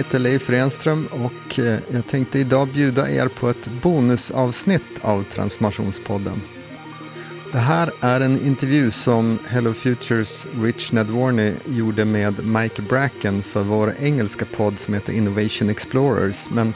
[0.00, 5.22] Jag heter Leif Renström och eh, jag tänkte idag bjuda er på ett bonusavsnitt av
[5.22, 6.40] Transformationspodden.
[7.52, 13.62] Det här är en intervju som Hello Futures Rich Nedwarney gjorde med Mike Bracken för
[13.62, 16.50] vår engelska podd som heter Innovation Explorers.
[16.50, 16.74] Men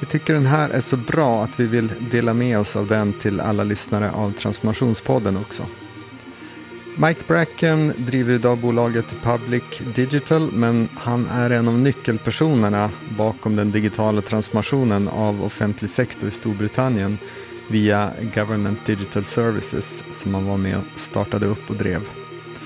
[0.00, 3.12] vi tycker den här är så bra att vi vill dela med oss av den
[3.12, 5.66] till alla lyssnare av Transformationspodden också.
[6.98, 9.62] Mike Bracken driver idag bolaget Public
[9.94, 16.30] Digital men han är en av nyckelpersonerna bakom den digitala transformationen av offentlig sektor i
[16.30, 17.18] Storbritannien
[17.70, 22.00] via Government Digital Services som han var med och startade upp och drev.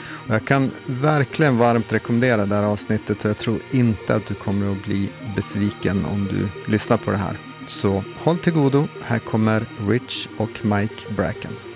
[0.02, 4.34] Och jag kan verkligen varmt rekommendera det här avsnittet och jag tror inte att du
[4.34, 7.38] kommer att bli besviken om du lyssnar på det här.
[7.66, 11.69] Så håll till godo, här kommer Rich och Mike Bracken.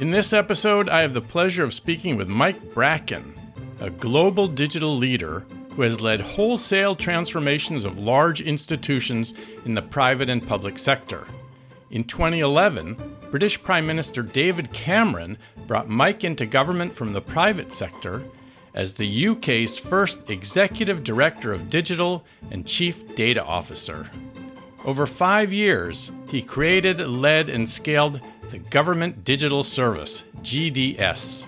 [0.00, 3.34] In this episode, I have the pleasure of speaking with Mike Bracken,
[3.80, 10.28] a global digital leader who has led wholesale transformations of large institutions in the private
[10.28, 11.26] and public sector.
[11.90, 18.22] In 2011, British Prime Minister David Cameron brought Mike into government from the private sector
[18.74, 24.08] as the UK's first executive director of digital and chief data officer.
[24.84, 31.46] Over five years, he created, led, and scaled the Government Digital Service, GDS.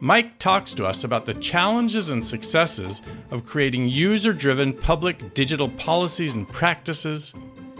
[0.00, 5.68] Mike talks to us about the challenges and successes of creating user driven public digital
[5.68, 7.32] policies and practices,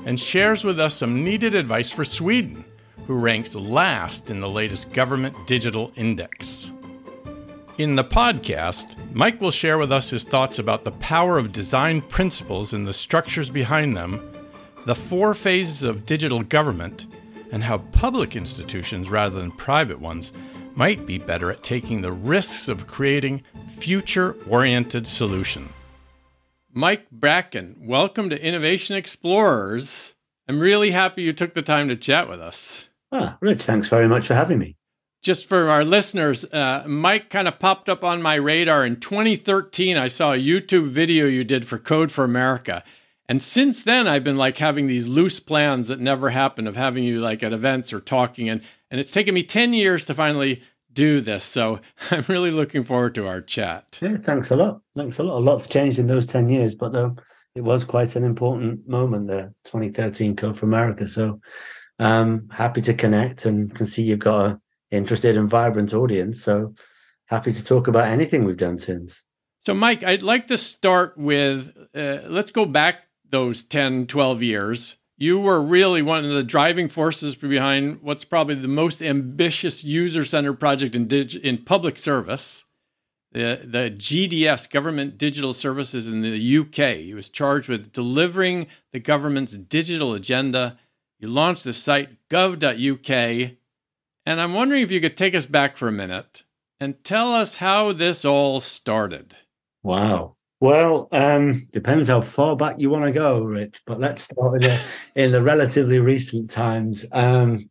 [0.05, 2.65] and shares with us some needed advice for Sweden,
[3.07, 6.73] who ranks last in the latest Government Digital Index.
[7.79, 12.01] In the podcast, Mike will share with us his thoughts about the power of design
[12.01, 14.33] principles and the structures behind them,
[14.87, 17.07] the four phases of digital government,
[17.53, 20.33] and how public institutions rather than private ones
[20.75, 23.43] might be better at taking the risks of creating
[23.79, 25.71] future oriented solutions.
[26.73, 30.15] Mike Bracken, welcome to Innovation Explorers.
[30.47, 32.91] I'm really happy you took the time to chat with us.
[33.11, 34.77] Ah, Rich, thanks very much for having me.
[35.23, 39.97] Just for our listeners, uh, Mike kind of popped up on my radar in 2013.
[39.97, 42.85] I saw a YouTube video you did for Code for America.
[43.29, 47.05] And since then, I've been like having these loose plans that never happen of having
[47.05, 48.49] you like at events or talking.
[48.49, 51.45] And, and it's taken me 10 years to finally do this.
[51.45, 53.99] So I'm really looking forward to our chat.
[54.01, 54.81] Yeah, thanks a lot.
[54.95, 55.39] Thanks a lot.
[55.39, 57.11] A lot's changed in those 10 years, but uh,
[57.55, 61.09] it was quite an important moment there, 2013 Code for America.
[61.09, 61.41] So
[61.99, 64.61] um, happy to connect and can see you've got an
[64.91, 66.43] interested and vibrant audience.
[66.43, 66.75] So
[67.27, 69.23] happy to talk about anything we've done since.
[69.65, 74.97] So, Mike, I'd like to start with uh, let's go back those 10, 12 years.
[75.19, 80.25] You were really one of the driving forces behind what's probably the most ambitious user
[80.25, 82.65] centered project in, dig- in public service.
[83.33, 86.99] The, the GDS, Government Digital Services in the UK.
[86.99, 90.79] He was charged with delivering the government's digital agenda.
[91.19, 93.11] You launched the site gov.uk.
[94.27, 96.45] And I'm wondering if you could take us back for a minute
[96.79, 99.37] and tell us how this all started.
[99.83, 100.36] Wow.
[100.61, 103.83] Well, um, depends how far back you want to go, Rich.
[103.87, 104.83] But let's start in the,
[105.15, 107.05] in the relatively recent times.
[107.13, 107.69] Um,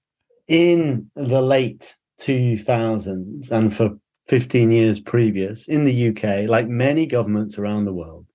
[0.48, 3.98] in the late 2000s and for
[4.28, 8.28] 15 years previous in the UK, like many governments around the world,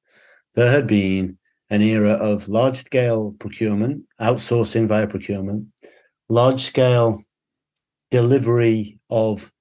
[0.55, 1.39] there had been
[1.71, 5.67] an era of large scale procurement, outsourcing via procurement,
[6.29, 7.23] large scale
[8.11, 9.53] delivery of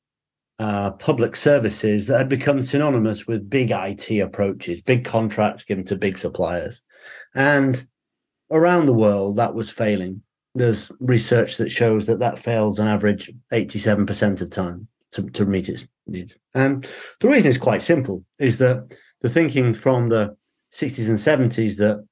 [0.59, 5.95] uh, public services that had become synonymous with big IT approaches, big contracts given to
[5.95, 6.83] big suppliers.
[7.33, 7.87] And
[8.51, 10.21] around the world, that was failing.
[10.55, 15.69] There's research that shows that that fails on average 87% of time to, to meet
[15.69, 16.35] its needs.
[16.53, 16.85] And
[17.21, 20.35] the reason is quite simple is that the thinking from the
[20.73, 22.05] 60s and 70s that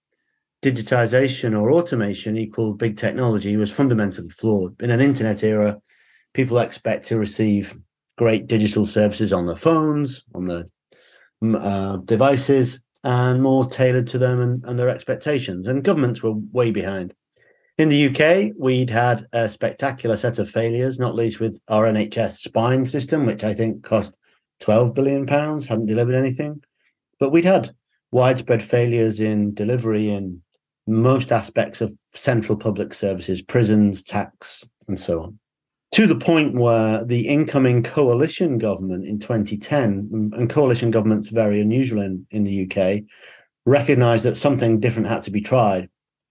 [0.64, 4.82] digitization or automation equal big technology was fundamentally flawed.
[4.82, 5.80] In an internet era,
[6.34, 7.76] people expect to receive
[8.18, 10.66] great digital services on their phones, on their
[11.44, 15.68] uh, devices, and more tailored to them and, and their expectations.
[15.68, 17.14] And governments were way behind.
[17.78, 22.38] In the UK, we'd had a spectacular set of failures, not least with our NHS
[22.38, 24.18] spine system, which I think cost
[24.62, 26.64] 12 billion pounds, hadn't delivered anything.
[27.20, 27.76] But we'd had
[28.12, 30.42] widespread failures in delivery in
[30.88, 35.40] most aspects of central public services, prisons, tax, and so on
[35.98, 42.04] to the point where the incoming coalition government in 2010, and coalition government's very unusual
[42.04, 43.02] in, in the UK,
[43.66, 45.90] recognized that something different had to be tried.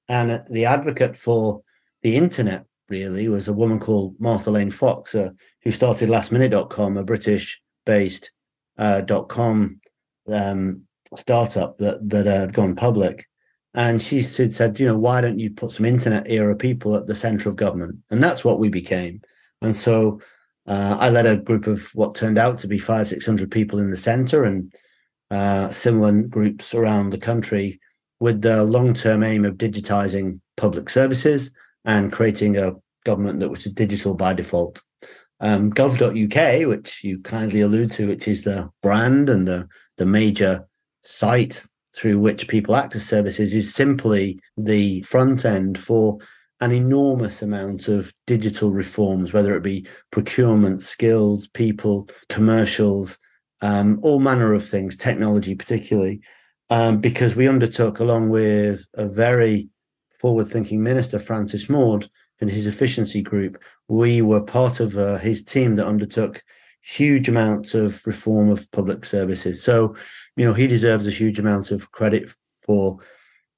[0.08, 1.62] And the advocate for
[2.02, 5.30] the internet really was a woman called Martha Lane Fox, uh,
[5.64, 8.30] who started lastminute.com, a British based
[8.78, 9.80] uh, .com
[10.28, 10.82] um,
[11.16, 13.26] startup that that had gone public,
[13.74, 17.08] and she said, said, you know, why don't you put some internet era people at
[17.08, 17.96] the center of government?
[18.12, 19.22] And that's what we became.
[19.66, 20.20] And so
[20.66, 23.78] uh, I led a group of what turned out to be five, six hundred people
[23.78, 24.72] in the center, and
[25.30, 27.80] uh, similar groups around the country,
[28.20, 31.50] with the long-term aim of digitizing public services
[31.84, 32.72] and creating a
[33.04, 34.80] government that was digital by default.
[35.40, 39.68] Um, gov.uk, which you kindly allude to, which is the brand and the,
[39.98, 40.66] the major
[41.02, 41.64] site
[41.94, 46.18] through which people access services, is simply the front end for
[46.60, 53.18] an enormous amount of digital reforms, whether it be procurement, skills, people, commercials,
[53.62, 56.20] um, all manner of things, technology particularly,
[56.70, 59.68] um, because we undertook, along with a very
[60.10, 62.08] forward thinking minister, Francis Maude,
[62.40, 66.42] and his efficiency group, we were part of uh, his team that undertook
[66.82, 69.62] huge amounts of reform of public services.
[69.62, 69.96] So,
[70.36, 72.30] you know, he deserves a huge amount of credit
[72.62, 72.98] for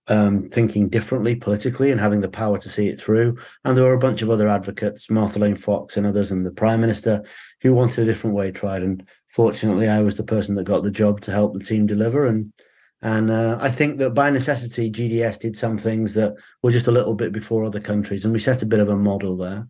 [0.09, 3.37] um, thinking differently politically and having the power to see it through.
[3.65, 6.51] And there were a bunch of other advocates, Martha Lane Fox and others, and the
[6.51, 7.23] Prime Minister,
[7.61, 8.83] who wanted a different way tried.
[8.83, 12.27] And fortunately, I was the person that got the job to help the team deliver.
[12.27, 12.53] And
[13.01, 16.93] and uh, I think that by necessity, GDS did some things that were just a
[16.93, 19.69] little bit before other countries, and we set a bit of a model there.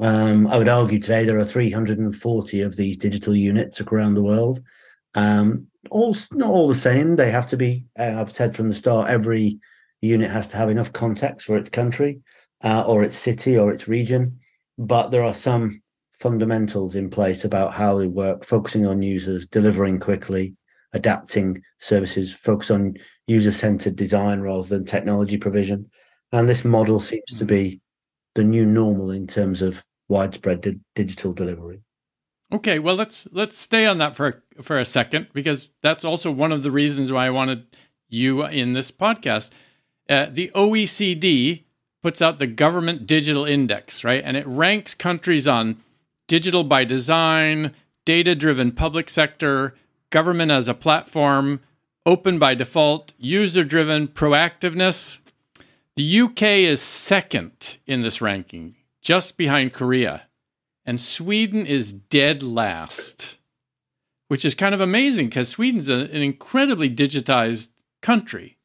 [0.00, 4.60] Um, I would argue today there are 340 of these digital units around the world.
[5.14, 7.16] Um, all not all the same.
[7.16, 7.86] They have to be.
[7.98, 9.58] Uh, I've said from the start, every
[10.00, 12.20] unit has to have enough context for its country,
[12.62, 14.38] uh, or its city, or its region.
[14.76, 15.82] But there are some
[16.12, 20.56] fundamentals in place about how they work, focusing on users, delivering quickly,
[20.92, 22.94] adapting services, focus on
[23.26, 25.90] user centered design rather than technology provision.
[26.32, 27.80] And this model seems to be
[28.34, 31.80] the new normal in terms of widespread di- digital delivery.
[32.50, 36.52] Okay, well let's let's stay on that for for a second because that's also one
[36.52, 37.66] of the reasons why I wanted
[38.08, 39.50] you in this podcast.
[40.08, 41.64] Uh, the OECD
[42.02, 45.82] puts out the Government Digital Index, right, and it ranks countries on
[46.26, 47.74] digital by design,
[48.06, 49.74] data driven public sector,
[50.08, 51.60] government as a platform,
[52.06, 55.18] open by default, user driven, proactiveness.
[55.96, 60.27] The UK is second in this ranking, just behind Korea.
[60.88, 63.36] And Sweden is dead last,
[64.28, 67.68] which is kind of amazing because Sweden's a, an incredibly digitized
[68.00, 68.56] country.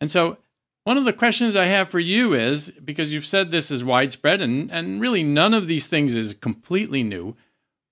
[0.00, 0.38] And so,
[0.84, 4.40] one of the questions I have for you is because you've said this is widespread
[4.40, 7.36] and, and really none of these things is completely new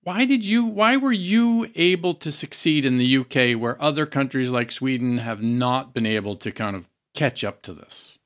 [0.03, 4.49] why did you why were you able to succeed in the UK where other countries
[4.49, 8.17] like Sweden have not been able to kind of catch up to this?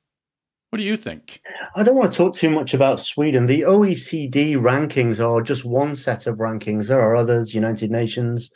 [0.76, 1.40] What do you think?
[1.74, 3.46] I don't want to talk too much about Sweden.
[3.46, 6.88] The OECD rankings are just one set of rankings.
[6.88, 8.50] There are others, United Nations,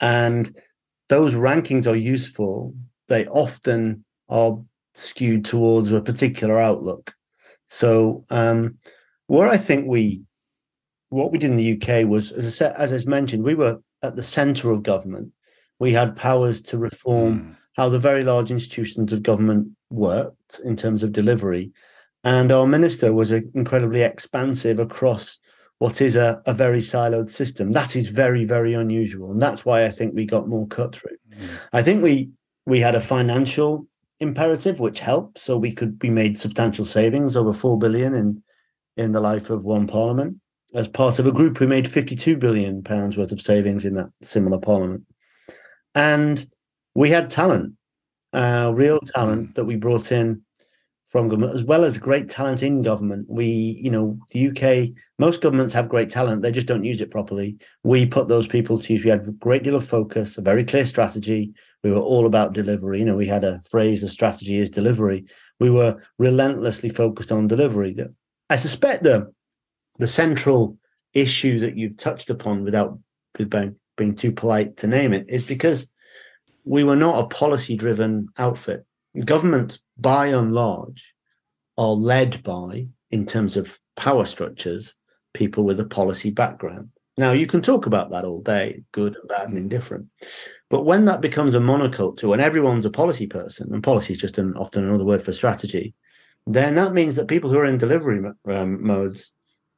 [0.00, 0.56] and
[1.08, 2.74] those rankings are useful.
[3.06, 4.58] They often are
[4.96, 7.14] skewed towards a particular outlook.
[7.68, 8.76] So, um,
[9.28, 10.24] where I think we
[11.10, 13.78] what we did in the UK was, as I said, as I mentioned, we were
[14.02, 15.30] at the centre of government.
[15.78, 17.56] We had powers to reform mm.
[17.76, 21.72] how the very large institutions of government worked in terms of delivery,
[22.24, 25.38] and our minister was incredibly expansive across
[25.78, 27.72] what is a, a very siloed system.
[27.72, 31.16] That is very, very unusual, and that's why I think we got more cut through.
[31.30, 31.48] Mm.
[31.72, 32.30] I think we
[32.66, 33.86] we had a financial
[34.20, 38.42] imperative which helped, so we could be made substantial savings over four billion in
[38.96, 40.36] in the life of one parliament
[40.74, 44.10] as part of a group who made 52 billion pounds worth of savings in that
[44.22, 45.04] similar parliament.
[45.94, 46.46] And
[46.94, 47.74] we had talent,
[48.32, 49.54] uh, real talent mm.
[49.54, 50.42] that we brought in
[51.12, 53.26] from government, as well as great talent in government.
[53.28, 57.10] We, you know, the UK, most governments have great talent, they just don't use it
[57.10, 57.58] properly.
[57.84, 59.04] We put those people to use.
[59.04, 61.52] We had a great deal of focus, a very clear strategy.
[61.84, 63.00] We were all about delivery.
[63.00, 65.26] You know, we had a phrase, the strategy is delivery.
[65.60, 67.94] We were relentlessly focused on delivery.
[68.48, 69.30] I suspect the,
[69.98, 70.78] the central
[71.12, 72.98] issue that you've touched upon without
[73.34, 75.90] being, being too polite to name it is because
[76.64, 78.84] we were not a policy driven outfit.
[79.24, 81.14] Governments, by and large,
[81.76, 84.94] are led by, in terms of power structures,
[85.34, 86.88] people with a policy background.
[87.18, 90.06] Now, you can talk about that all day, good and bad and indifferent.
[90.70, 94.38] But when that becomes a monoculture, when everyone's a policy person, and policy is just
[94.38, 95.94] an, often another word for strategy,
[96.46, 99.32] then that means that people who are in delivery um, modes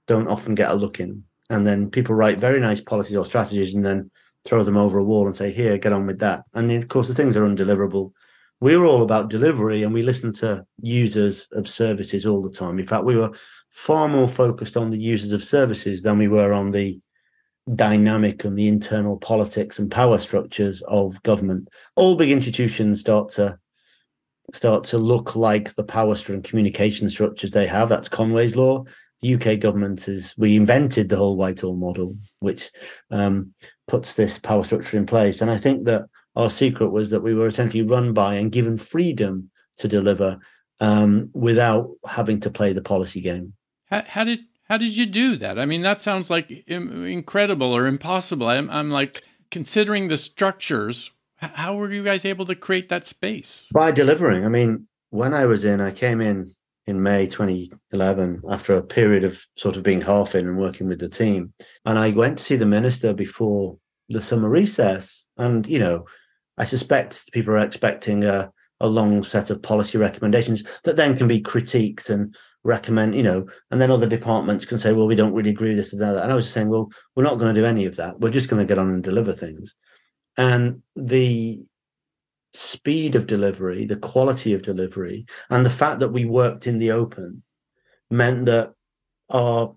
[0.07, 1.25] don't often get a look in.
[1.51, 4.11] And then people write very nice policies or strategies and then
[4.45, 6.45] throw them over a wall and say, here, get on with that.
[6.55, 8.13] And of course, the things are undeliverable.
[8.61, 12.79] We're all about delivery and we listen to users of services all the time.
[12.79, 13.33] In fact, we were
[13.71, 17.01] far more focused on the users of services than we were on the
[17.75, 21.69] dynamic and the internal politics and power structures of government.
[21.97, 23.59] All big institutions start to
[24.53, 27.89] start to look like the power and communication structures they have.
[27.89, 28.85] That's Conway's law.
[29.23, 32.71] The UK government is we invented the whole Whitehall model, which
[33.11, 33.55] um,
[33.87, 35.41] puts this power structure in place.
[35.41, 38.77] And I think that our secret was that we were essentially run by and given
[38.77, 40.39] freedom to deliver
[40.81, 43.55] um, without having to play the policy game.
[43.87, 45.59] How, how, did how did you do that?
[45.59, 48.49] I mean, that sounds like incredible or impossible.
[48.49, 51.11] I'm, I'm like considering the structures.
[51.37, 53.69] How were you guys able to create that space?
[53.73, 54.45] By delivering.
[54.45, 56.55] I mean, when I was in, I came in
[56.87, 60.99] in May 2011 after a period of sort of being half in and working with
[60.99, 61.53] the team.
[61.85, 65.27] And I went to see the minister before the summer recess.
[65.39, 66.05] And, you know,
[66.59, 71.27] I suspect people are expecting a, a long set of policy recommendations that then can
[71.27, 75.35] be critiqued and recommend, you know, and then other departments can say, well, we don't
[75.35, 76.23] really agree with this and that.
[76.23, 78.21] And I was saying, well, we're not going to do any of that.
[78.21, 79.75] We're just going to get on and deliver things.
[80.37, 81.65] And the
[82.55, 86.93] speed of delivery, the quality of delivery, and the fact that we worked in the
[86.93, 87.43] open
[88.11, 88.73] meant that
[89.31, 89.75] our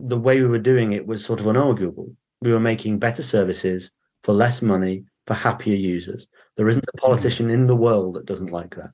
[0.00, 2.14] the way we were doing it was sort of unarguable.
[2.42, 3.92] We were making better services
[4.24, 6.28] for less money for happier users.
[6.56, 7.06] There isn't a mm-hmm.
[7.06, 8.90] politician in the world that doesn't like that.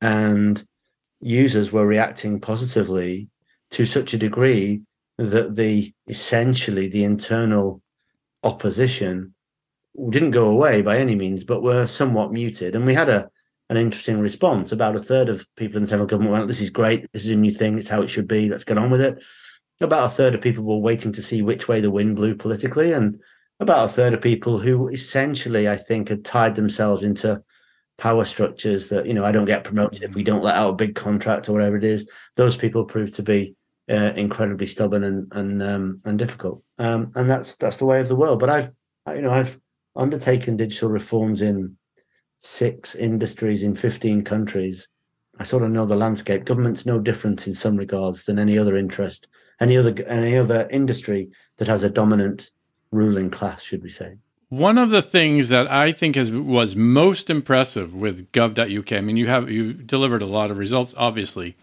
[0.00, 0.64] And
[1.20, 3.28] users were reacting positively
[3.72, 4.82] to such a degree
[5.18, 7.82] that the essentially the internal
[8.42, 9.34] opposition
[10.10, 12.74] didn't go away by any means, but were somewhat muted.
[12.74, 13.30] And we had a
[13.68, 14.72] an interesting response.
[14.72, 17.06] About a third of people in the central government went, "This is great.
[17.12, 17.78] This is a new thing.
[17.78, 18.48] It's how it should be.
[18.48, 19.22] Let's get on with it."
[19.80, 22.92] About a third of people were waiting to see which way the wind blew politically,
[22.92, 23.20] and
[23.60, 27.42] about a third of people who essentially, I think, had tied themselves into
[28.00, 30.74] power structures that you know I don't get promoted if we don't let out a
[30.74, 32.08] big contract or whatever it is.
[32.36, 33.54] Those people proved to be
[33.88, 38.08] uh, incredibly stubborn and and um, and difficult, um, and that's that's the way of
[38.08, 38.40] the world.
[38.40, 38.70] But I've
[39.14, 39.59] you know I've
[39.96, 41.76] undertaken digital reforms in
[42.38, 44.88] six industries in fifteen countries.
[45.38, 46.44] I sort of know the landscape.
[46.44, 49.26] Government's no different in some regards than any other interest,
[49.60, 52.50] any other any other industry that has a dominant
[52.90, 54.16] ruling class, should we say?
[54.48, 59.16] One of the things that I think has was most impressive with gov.uk, I mean,
[59.16, 61.56] you have you delivered a lot of results, obviously,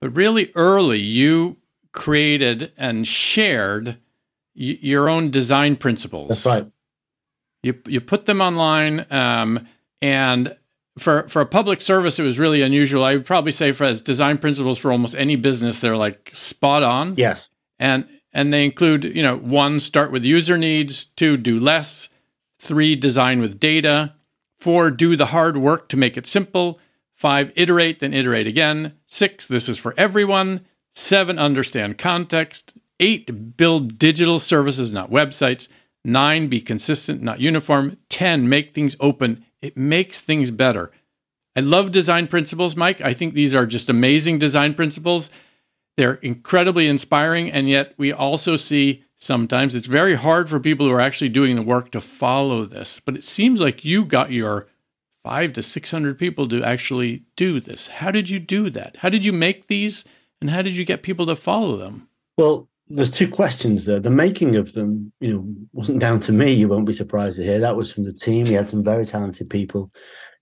[0.00, 1.56] but really early you
[1.92, 3.98] created and shared
[4.56, 6.30] y- your own design principles.
[6.30, 6.72] That's right.
[7.64, 9.66] You you put them online, um,
[10.02, 10.56] and
[10.98, 13.04] for for a public service, it was really unusual.
[13.04, 16.82] I would probably say for as design principles for almost any business, they're like spot
[16.82, 17.14] on.
[17.16, 17.48] Yes.
[17.78, 22.08] And and they include, you know, one, start with user needs, two, do less,
[22.58, 24.14] three, design with data,
[24.58, 26.80] four, do the hard work to make it simple,
[27.14, 33.98] five, iterate, then iterate again, six, this is for everyone, seven, understand context, eight, build
[33.98, 35.68] digital services, not websites,
[36.04, 39.44] nine, be consistent, not uniform, 10, make things open.
[39.62, 40.90] It makes things better.
[41.56, 43.00] I love design principles, Mike.
[43.00, 45.30] I think these are just amazing design principles.
[45.96, 50.92] They're incredibly inspiring, and yet we also see sometimes it's very hard for people who
[50.92, 53.00] are actually doing the work to follow this.
[53.00, 54.66] But it seems like you got your
[55.22, 57.86] five to 600 people to actually do this.
[57.86, 58.96] How did you do that?
[58.98, 60.04] How did you make these,
[60.40, 62.08] and how did you get people to follow them?
[62.36, 64.00] Well, there's two questions there.
[64.00, 66.52] The making of them, you know, wasn't down to me.
[66.52, 68.46] You won't be surprised to hear that was from the team.
[68.46, 69.90] We had some very talented people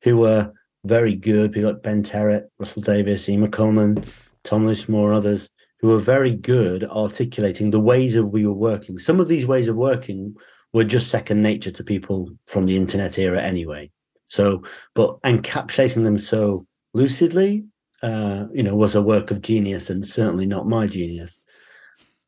[0.02, 0.52] who were
[0.84, 1.52] very good.
[1.52, 4.04] People like Ben Terrett, Russell Davies, Emma Coleman,
[4.44, 5.48] Tom Loosemore, others
[5.80, 8.98] who were very good at articulating the ways of we were working.
[8.98, 10.34] Some of these ways of working
[10.72, 13.90] were just second nature to people from the internet era anyway.
[14.26, 14.62] So,
[14.94, 17.66] but encapsulating them so lucidly,
[18.02, 21.38] uh, you know, was a work of genius and certainly not my genius.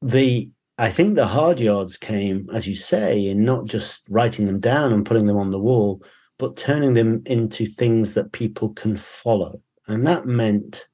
[0.05, 4.61] The I think the hard yards came, as you say, in not just writing them
[4.61, 6.03] down and putting them on the wall,
[6.39, 9.55] but turning them into things that people can follow.
[9.87, 10.89] And that meant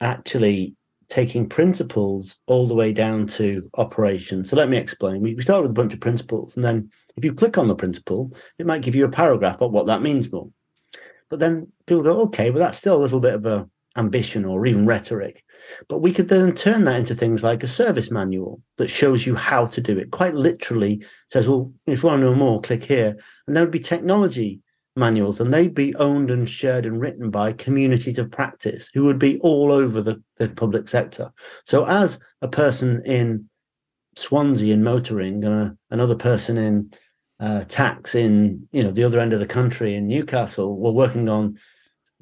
[0.00, 0.76] actually
[1.08, 4.44] taking principles all the way down to operation.
[4.44, 5.22] So let me explain.
[5.22, 8.32] We, start with a bunch of principles, and then if you click on the principle,
[8.58, 10.48] it might give you a paragraph about what that means more.
[11.28, 14.66] But then people go, okay, well, that's still a little bit of a ambition or
[14.66, 15.44] even rhetoric.
[15.88, 19.34] But we could then turn that into things like a service manual that shows you
[19.34, 20.10] how to do it.
[20.10, 23.16] Quite literally says, well, if you want to know more, click here.
[23.46, 24.60] And there would be technology
[24.94, 29.18] manuals and they'd be owned and shared and written by communities of practice who would
[29.18, 31.32] be all over the, the public sector.
[31.64, 33.48] So as a person in
[34.16, 36.92] Swansea in motoring and a, another person in
[37.40, 41.28] uh, tax in you know the other end of the country in Newcastle were working
[41.28, 41.58] on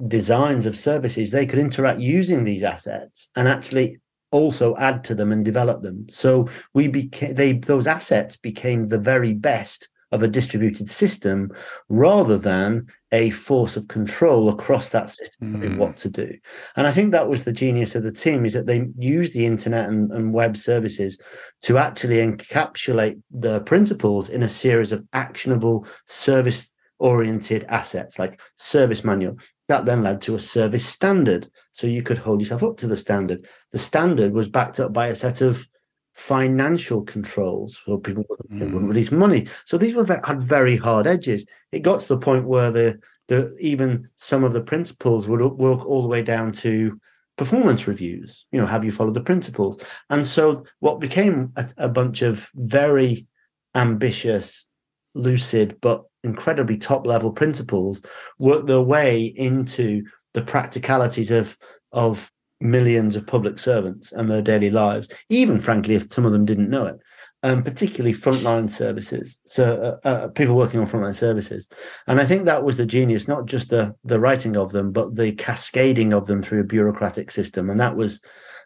[0.07, 3.99] designs of services they could interact using these assets and actually
[4.31, 6.07] also add to them and develop them.
[6.09, 11.51] So we became they those assets became the very best of a distributed system
[11.87, 15.77] rather than a force of control across that system mm.
[15.77, 16.33] what to do.
[16.75, 19.45] And I think that was the genius of the team is that they used the
[19.45, 21.17] internet and, and web services
[21.63, 26.70] to actually encapsulate the principles in a series of actionable service
[27.01, 29.35] oriented assets like service manual
[29.67, 32.97] that then led to a service standard so you could hold yourself up to the
[32.97, 35.67] standard the standard was backed up by a set of
[36.13, 38.73] financial controls so people wouldn't, mm.
[38.73, 39.47] wouldn't release money.
[39.65, 41.45] So these were had very hard edges.
[41.71, 45.85] It got to the point where the the even some of the principles would work
[45.85, 46.99] all the way down to
[47.37, 48.45] performance reviews.
[48.51, 49.79] You know, have you followed the principles?
[50.09, 53.27] And so what became a, a bunch of very
[53.73, 54.67] ambitious,
[55.15, 58.01] lucid, but incredibly top level principles
[58.39, 61.57] work their way into the practicalities of
[61.91, 66.45] of millions of public servants and their daily lives, even frankly, if some of them
[66.45, 66.99] didn't know it,
[67.43, 69.39] um, particularly frontline services.
[69.47, 71.67] So uh, uh, people working on frontline services,
[72.07, 75.15] and I think that was the genius, not just the the writing of them, but
[75.15, 78.21] the cascading of them through a bureaucratic system, and that was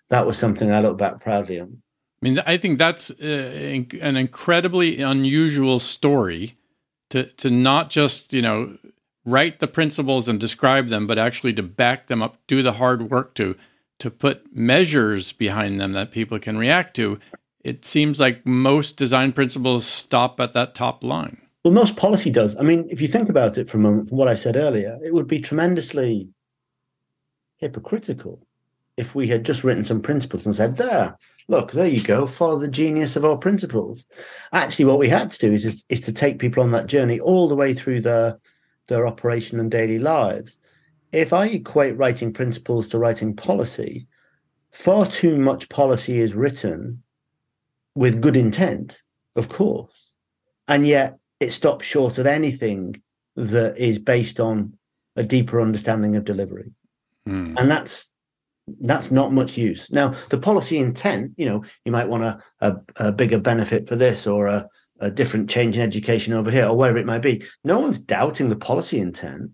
[0.10, 1.82] that was something I look back proudly on.
[2.22, 6.58] I mean, I think that's uh, an incredibly unusual story
[7.10, 8.78] to to not just you know
[9.26, 13.10] write the principles and describe them, but actually to back them up, do the hard
[13.10, 13.56] work to
[14.00, 17.18] to put measures behind them that people can react to,
[17.64, 21.42] it seems like most design principles stop at that top line.
[21.64, 22.56] Well, most policy does.
[22.58, 25.28] I mean, if you think about it moment, from what I said earlier, it would
[25.28, 26.30] be tremendously
[27.58, 28.46] hypocritical
[28.98, 32.58] if we had just written some principles and said, there, look, there you go, follow
[32.58, 34.06] the genius of our principles.
[34.54, 37.20] Actually, what we had to do is, is, is to take people on that journey
[37.20, 38.40] all the way through their,
[38.88, 40.58] their operation and daily lives
[41.16, 44.06] if I equate writing principles to writing policy,
[44.72, 47.04] far too much policy is written
[47.96, 49.02] with good intent,
[49.38, 50.12] of course,
[50.68, 53.02] and yet it stops short of anything
[53.38, 54.78] that is based on
[55.16, 56.74] a deeper understanding of delivery.
[57.28, 57.56] Mm.
[57.58, 58.12] And that's
[58.80, 59.92] that's not much use.
[59.92, 63.96] Now, the policy intent, you know, you might want a, a, a bigger benefit for
[63.96, 64.68] this or a,
[65.00, 67.44] a different change in education over here or whatever it might be.
[67.64, 69.52] No one's doubting the policy intent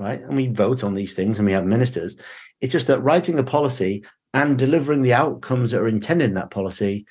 [0.00, 0.20] right?
[0.20, 2.16] And we vote on these things and we have ministers.
[2.60, 6.50] It's just that writing the policy and delivering the outcomes that are intended in that
[6.50, 7.06] policy,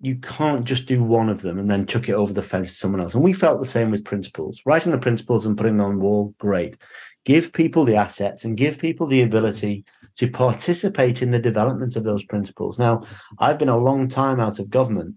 [0.00, 2.76] you can't just do one of them and then chuck it over the fence to
[2.76, 3.14] someone else.
[3.14, 4.60] And we felt the same with principles.
[4.66, 6.76] Writing the principles and putting them on wall, great.
[7.24, 9.84] Give people the assets and give people the ability
[10.16, 12.78] to participate in the development of those principles.
[12.78, 13.02] Now,
[13.38, 15.16] I've been a long time out of government,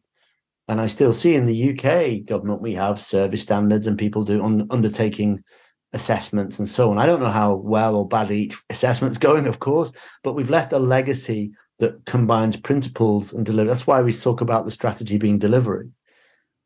[0.68, 4.42] and I still see in the UK government we have service standards and people do
[4.42, 5.44] on undertaking
[5.94, 6.98] assessments and so on.
[6.98, 10.74] I don't know how well or badly each assessment's going, of course, but we've left
[10.74, 13.70] a legacy that combines principles and delivery.
[13.70, 15.92] That's why we talk about the strategy being delivery.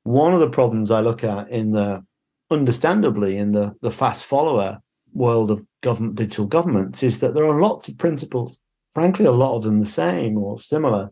[0.03, 2.03] One of the problems I look at in the
[2.49, 4.81] understandably in the, the fast follower
[5.13, 8.59] world of government digital governments is that there are lots of principles,
[8.93, 11.11] frankly, a lot of them the same or similar,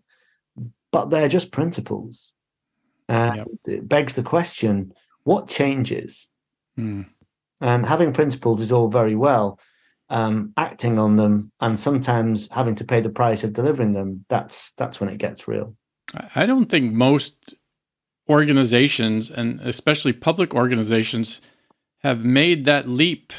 [0.92, 2.32] but they're just principles.
[3.08, 3.48] And yep.
[3.66, 6.30] it begs the question, what changes?
[6.76, 7.04] Hmm.
[7.62, 9.60] Um, having principles is all very well.
[10.12, 14.72] Um, acting on them and sometimes having to pay the price of delivering them, that's
[14.72, 15.76] that's when it gets real.
[16.36, 17.54] I don't think most
[18.28, 21.42] organizations and especially public organizations
[22.00, 23.34] have made that leap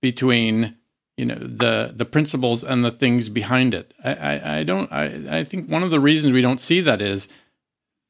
[0.00, 0.76] between
[1.16, 3.94] you know the the principles and the things behind it.
[4.04, 7.02] I, I, I don't I, I think one of the reasons we don't see that
[7.02, 7.28] is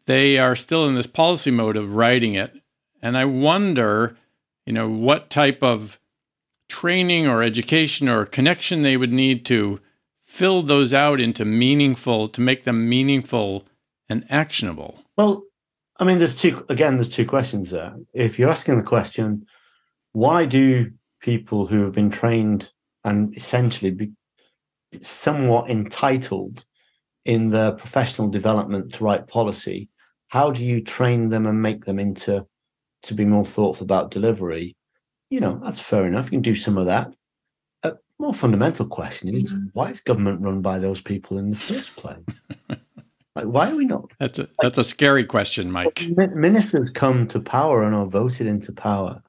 [0.07, 2.53] they are still in this policy mode of writing it.
[3.01, 4.17] And I wonder
[4.69, 5.99] you know, what type of
[6.69, 9.81] training or education or connection they would need to
[10.27, 13.65] fill those out into meaningful, to make them meaningful
[14.11, 15.05] and actionable?
[15.17, 15.45] Well,
[15.97, 17.97] I mean, there's two, again, there's two questions there.
[18.13, 19.47] If you're asking the question,
[20.13, 22.71] why do people who have been trained
[23.05, 24.11] and essentially be
[25.01, 26.65] somewhat entitled
[27.25, 29.89] in their professional development to write policy,
[30.29, 32.47] how do you train them and make them into
[33.03, 34.77] to be more thoughtful about delivery,
[35.31, 36.27] you know, that's fair enough.
[36.27, 37.13] You can do some of that.
[37.83, 39.67] A more fundamental question is mm.
[39.75, 42.25] why is government run by those people in the first place?
[43.37, 44.11] like, why are we not?
[44.19, 46.09] That's a that's a scary question, Mike.
[46.17, 49.23] Ministers come to power and are voted into power.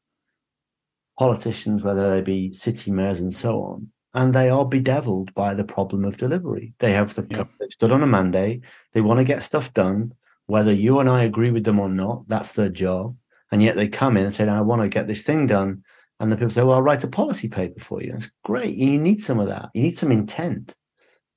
[1.20, 5.66] Politicians, whether they be city mayors and so on, and they are bedeviled by the
[5.66, 6.74] problem of delivery.
[6.80, 7.44] They have the, yeah.
[7.70, 8.64] stood on a mandate.
[8.94, 10.14] They want to get stuff done,
[10.48, 12.28] whether you and I agree with them or not.
[12.28, 13.16] That's their job.
[13.52, 15.84] And yet they come in and say, I want to get this thing done.
[16.20, 18.14] And the people say, Well, I'll write a policy paper for you.
[18.16, 18.76] It's great.
[18.76, 19.70] You need some of that.
[19.74, 20.76] You need some intent.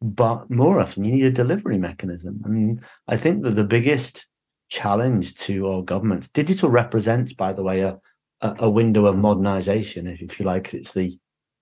[0.03, 2.41] but more often you need a delivery mechanism.
[2.45, 4.27] And I think that the biggest
[4.69, 8.01] challenge to our governments, digital represents, by the way, a,
[8.43, 10.75] a window of modernization, if you like.
[10.75, 11.19] It's the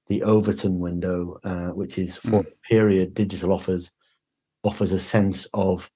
[0.08, 2.52] the Overton window, uh, which is for mm.
[2.68, 3.92] period digital offers
[4.64, 5.90] offers a sense of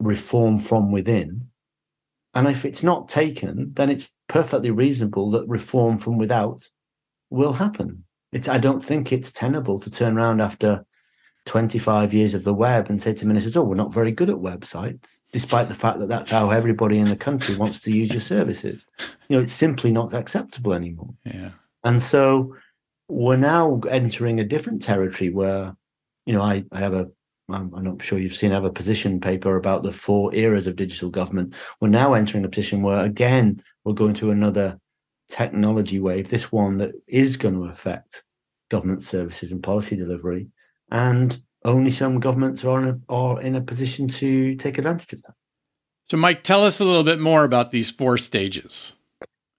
[0.00, 1.48] reform from within.
[2.34, 6.68] And if it's not taken, then it's perfectly reasonable that reform from without
[7.30, 8.04] will happen.
[8.32, 10.84] It's I don't think it's tenable to turn around after
[11.46, 14.36] 25 years of the web and say to ministers, oh, we're not very good at
[14.36, 18.20] websites, despite the fact that that's how everybody in the country wants to use your
[18.20, 18.86] services.
[19.26, 21.12] You know, it's simply not acceptable anymore.
[21.24, 21.50] Yeah.
[21.82, 22.54] And so
[23.08, 25.74] we're now entering a different territory where,
[26.24, 27.10] you know, I, I have a,
[27.48, 30.76] I'm, not sure you've seen, I have a position paper about the four eras of
[30.76, 31.54] digital government.
[31.80, 34.78] We're now entering a position where, again, we're going to another
[35.28, 38.22] technology wave, this one that is going to affect
[38.70, 40.46] government services and policy delivery.
[40.92, 45.22] And only some governments are in a, are in a position to take advantage of
[45.22, 45.34] that.
[46.10, 48.94] So, Mike, tell us a little bit more about these four stages.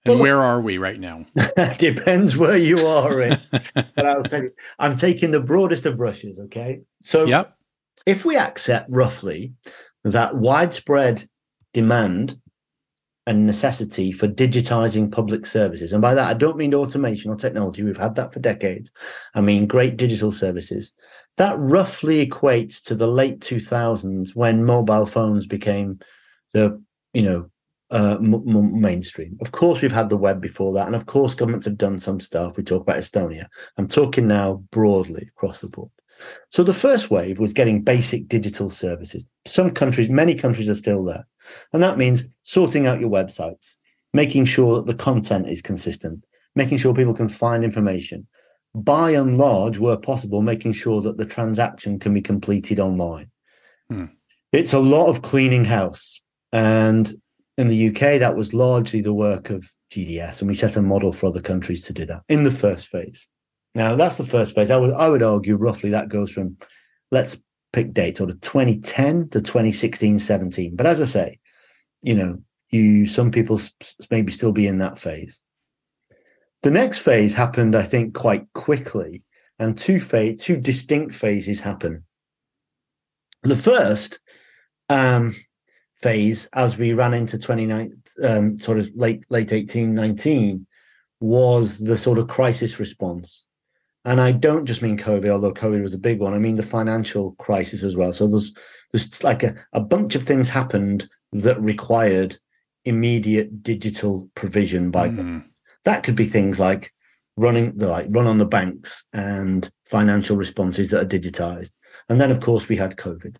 [0.06, 1.26] And well, where are we right now?
[1.78, 3.38] depends where you are in.
[3.50, 6.38] but I'll tell you, I'm taking the broadest of brushes.
[6.38, 6.82] Okay.
[7.02, 7.56] So yep.
[8.06, 9.54] if we accept roughly
[10.04, 11.28] that widespread
[11.74, 12.38] demand
[13.26, 17.82] and necessity for digitizing public services, and by that I don't mean automation or technology,
[17.82, 18.92] we've had that for decades.
[19.34, 20.92] I mean great digital services.
[21.36, 25.98] That roughly equates to the late 2000s when mobile phones became
[26.52, 27.50] the, you know,
[27.90, 29.36] uh, m- m- mainstream.
[29.40, 32.20] Of course, we've had the web before that, and of course, governments have done some
[32.20, 32.56] stuff.
[32.56, 33.46] We talk about Estonia.
[33.76, 35.90] I'm talking now broadly across the board.
[36.50, 39.26] So the first wave was getting basic digital services.
[39.46, 41.26] Some countries, many countries are still there.
[41.72, 43.76] And that means sorting out your websites,
[44.12, 48.26] making sure that the content is consistent, making sure people can find information.
[48.76, 53.30] By and large, where possible, making sure that the transaction can be completed online.
[53.88, 54.06] Hmm.
[54.52, 56.20] It's a lot of cleaning house.
[56.52, 57.20] And
[57.56, 61.12] in the UK, that was largely the work of GDS, and we set a model
[61.12, 63.28] for other countries to do that in the first phase.
[63.74, 64.70] Now, that's the first phase.
[64.70, 66.56] I would I would argue roughly that goes from
[67.10, 67.36] let's
[67.72, 70.76] pick dates sort of 2010 to 2016, 17.
[70.76, 71.38] But as I say,
[72.02, 73.60] you know, you some people
[74.10, 75.42] maybe still be in that phase.
[76.66, 79.22] The next phase happened, I think, quite quickly,
[79.60, 82.02] and two phase, two distinct phases happen.
[83.44, 84.18] The first
[84.88, 85.36] um,
[85.94, 90.66] phase as we ran into 29 um, sort of late late 18 19
[91.20, 93.44] was the sort of crisis response
[94.04, 96.62] and i don't just mean covid although covid was a big one i mean the
[96.62, 98.54] financial crisis as well so there's
[98.92, 102.38] there's like a, a bunch of things happened that required
[102.84, 105.42] immediate digital provision by mm.
[105.86, 106.92] That could be things like
[107.38, 111.72] running the like run on the banks and financial responses that are digitized
[112.08, 113.36] and then of course we had covid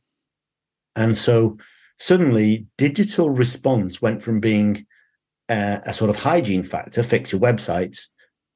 [0.97, 1.57] and so
[1.99, 4.87] suddenly digital response went from being
[5.49, 8.07] uh, a sort of hygiene factor, fix your websites,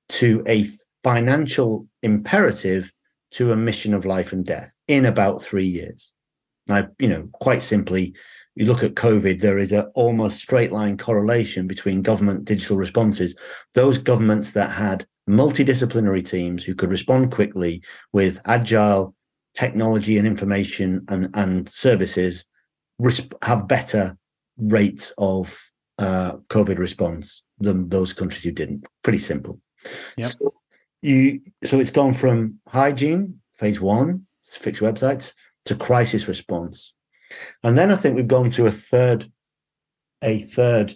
[0.08, 0.68] to a
[1.04, 2.92] financial imperative
[3.32, 6.12] to a mission of life and death in about three years.
[6.66, 8.14] Now, you know, quite simply,
[8.54, 13.36] you look at COVID, there is an almost straight line correlation between government digital responses.
[13.74, 17.82] Those governments that had multidisciplinary teams who could respond quickly
[18.12, 19.14] with agile
[19.54, 22.44] technology and information and, and services
[23.42, 24.16] have better
[24.58, 25.58] rates of
[25.98, 28.86] uh, COVID response than those countries who didn't.
[29.02, 29.60] Pretty simple.
[30.16, 30.26] Yep.
[30.28, 30.54] So
[31.02, 35.32] you so it's gone from hygiene phase one, fix websites,
[35.66, 36.94] to crisis response,
[37.62, 39.30] and then I think we've gone to a third,
[40.22, 40.94] a third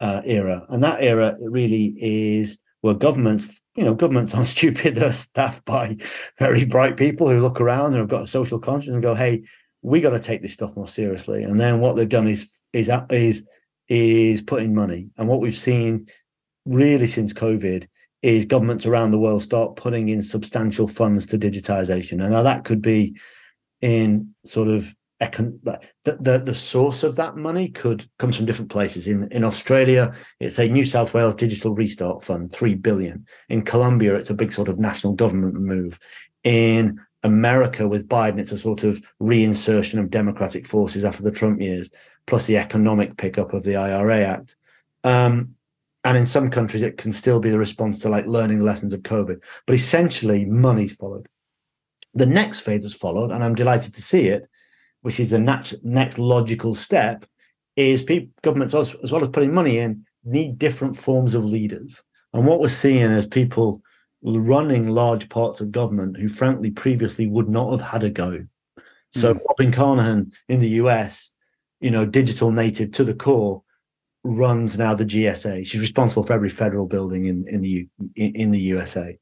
[0.00, 5.12] uh, era, and that era really is where governments, you know, governments aren't stupid; they're
[5.12, 5.96] staffed by
[6.38, 9.42] very bright people who look around and have got a social conscience and go, "Hey,
[9.82, 11.42] we got to take this stuff more seriously.
[11.42, 13.46] And then what they've done is is is
[13.88, 15.10] is putting money.
[15.18, 16.06] And what we've seen
[16.64, 17.86] really since COVID
[18.22, 22.12] is governments around the world start putting in substantial funds to digitization.
[22.12, 23.16] And now that could be
[23.80, 28.70] in sort of econ- the, the the source of that money could comes from different
[28.70, 29.06] places.
[29.06, 33.26] In in Australia, it's a New South Wales Digital Restart Fund, three billion.
[33.48, 35.98] In Colombia, it's a big sort of national government move.
[36.44, 41.60] In America with Biden, it's a sort of reinsertion of democratic forces after the Trump
[41.60, 41.88] years,
[42.26, 44.56] plus the economic pickup of the IRA Act.
[45.04, 45.54] Um,
[46.04, 48.92] and in some countries, it can still be the response to like learning the lessons
[48.92, 49.40] of COVID.
[49.66, 51.28] But essentially, money followed.
[52.14, 54.48] The next phase has followed, and I'm delighted to see it,
[55.02, 57.26] which is the next, next logical step,
[57.76, 62.02] is people, governments, as well as putting money in, need different forms of leaders.
[62.32, 63.82] And what we're seeing is people
[64.22, 68.46] running large parts of government who, frankly, previously would not have had a go
[69.14, 69.40] So mm.
[69.48, 71.30] Robin Carnahan in the US,
[71.80, 73.62] you know, digital native to the core,
[74.24, 75.66] runs now the GSA.
[75.66, 79.18] She's responsible for every federal building in in the in, in the USA.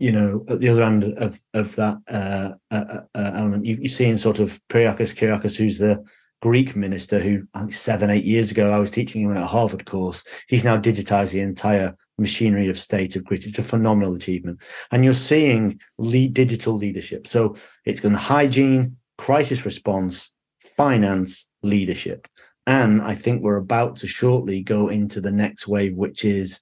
[0.00, 3.88] You know, at the other end of of that uh, uh, uh, element, you, you
[3.88, 6.02] see in sort of Kyriakos Kyriakos, who's the
[6.40, 9.46] Greek minister who I think seven, eight years ago I was teaching him at a
[9.46, 10.24] Harvard course.
[10.48, 13.46] He's now digitized the entire machinery of state of Greece.
[13.46, 14.60] It's a phenomenal achievement.
[14.90, 17.26] And you're seeing lead digital leadership.
[17.26, 20.30] So it's going to hygiene, crisis response,
[20.76, 22.26] finance, leadership.
[22.66, 26.60] And I think we're about to shortly go into the next wave, which is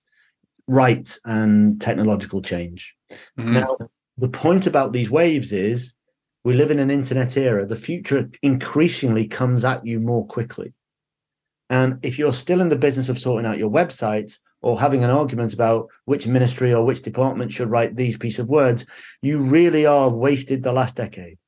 [0.68, 2.94] rights and technological change.
[3.38, 3.54] Mm-hmm.
[3.54, 3.76] Now,
[4.16, 5.94] the point about these waves is
[6.44, 7.66] we live in an internet era.
[7.66, 10.74] The future increasingly comes at you more quickly.
[11.70, 15.10] And if you're still in the business of sorting out your websites or having an
[15.10, 18.86] argument about which ministry or which department should write these piece of words,
[19.22, 21.38] you really are wasted the last decade.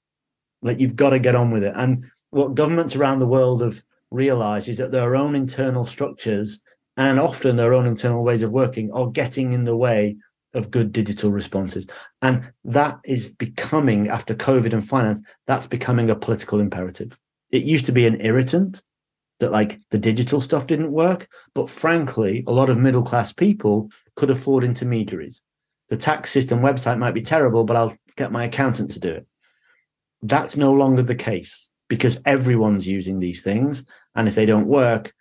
[0.62, 1.72] Like you've got to get on with it.
[1.76, 6.60] And what governments around the world have realized is that their own internal structures
[7.00, 10.18] and often their own internal ways of working are getting in the way
[10.52, 11.86] of good digital responses.
[12.20, 17.18] And that is becoming, after COVID and finance, that's becoming a political imperative.
[17.50, 18.82] It used to be an irritant
[19.38, 21.26] that like the digital stuff didn't work.
[21.54, 25.40] But frankly, a lot of middle class people could afford intermediaries.
[25.88, 29.26] The tax system website might be terrible, but I'll get my accountant to do it.
[30.20, 33.86] That's no longer the case because everyone's using these things.
[34.14, 35.14] And if they don't work,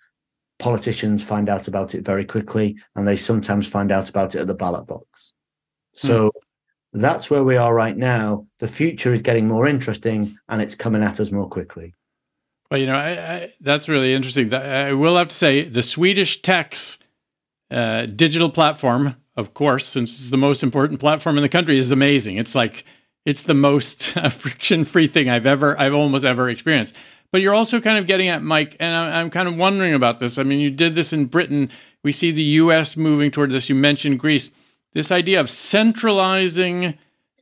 [0.59, 4.47] politicians find out about it very quickly and they sometimes find out about it at
[4.47, 5.33] the ballot box.
[5.95, 6.31] So
[6.93, 6.99] hmm.
[6.99, 8.45] that's where we are right now.
[8.59, 11.95] The future is getting more interesting and it's coming at us more quickly.
[12.69, 14.53] Well, you know, I, I, that's really interesting.
[14.53, 16.99] I will have to say the Swedish Tex
[17.71, 21.91] uh, digital platform, of course, since it's the most important platform in the country, is
[21.91, 22.37] amazing.
[22.37, 22.85] It's like
[23.25, 26.93] it's the most uh, friction-free thing I've ever, I've almost ever experienced.
[27.31, 30.19] But you're also kind of getting at Mike, and I, I'm kind of wondering about
[30.19, 30.37] this.
[30.37, 31.69] I mean, you did this in Britain.
[32.03, 32.97] We see the U.S.
[32.97, 33.69] moving toward this.
[33.69, 34.51] You mentioned Greece.
[34.93, 36.97] This idea of centralizing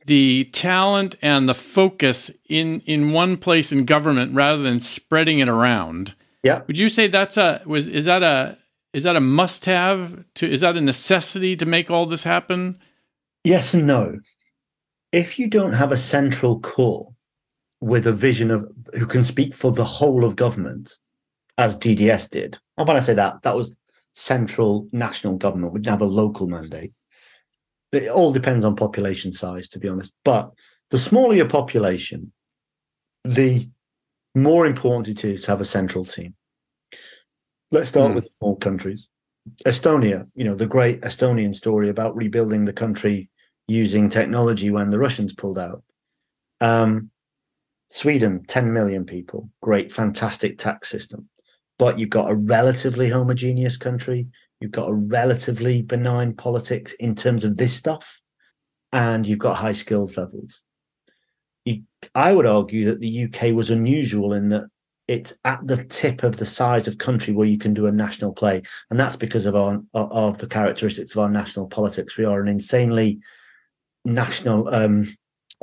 [0.08, 5.48] the talent and the focus in in one place in government rather than spreading it
[5.48, 6.14] around.
[6.42, 6.62] Yeah.
[6.66, 8.58] Would you say that's a was is that a
[8.92, 12.80] is that a must have to is that a necessity to make all this happen?
[13.44, 14.18] Yes and no.
[15.12, 17.14] If you don't have a central core
[17.80, 20.94] with a vision of who can speak for the whole of government,
[21.56, 23.76] as GDS did, and when I say that, that was
[24.14, 25.72] central national government.
[25.72, 26.92] We didn't have a local mandate
[27.92, 30.12] it all depends on population size, to be honest.
[30.24, 30.52] But
[30.90, 32.32] the smaller your population,
[33.24, 33.68] the
[34.34, 36.34] more important it is to have a central team.
[37.70, 38.16] Let's start mm.
[38.16, 39.08] with small countries.
[39.64, 43.30] Estonia, you know, the great Estonian story about rebuilding the country
[43.66, 45.82] using technology when the Russians pulled out.
[46.60, 47.10] Um,
[47.90, 51.28] Sweden, 10 million people, great, fantastic tax system.
[51.78, 54.28] But you've got a relatively homogeneous country.
[54.60, 58.20] You've got a relatively benign politics in terms of this stuff,
[58.92, 60.60] and you've got high skills levels.
[61.64, 61.82] You,
[62.14, 64.64] I would argue that the UK was unusual in that
[65.08, 68.34] it's at the tip of the size of country where you can do a national
[68.34, 72.16] play, and that's because of our of the characteristics of our national politics.
[72.16, 73.20] We are an insanely
[74.04, 75.08] national, um,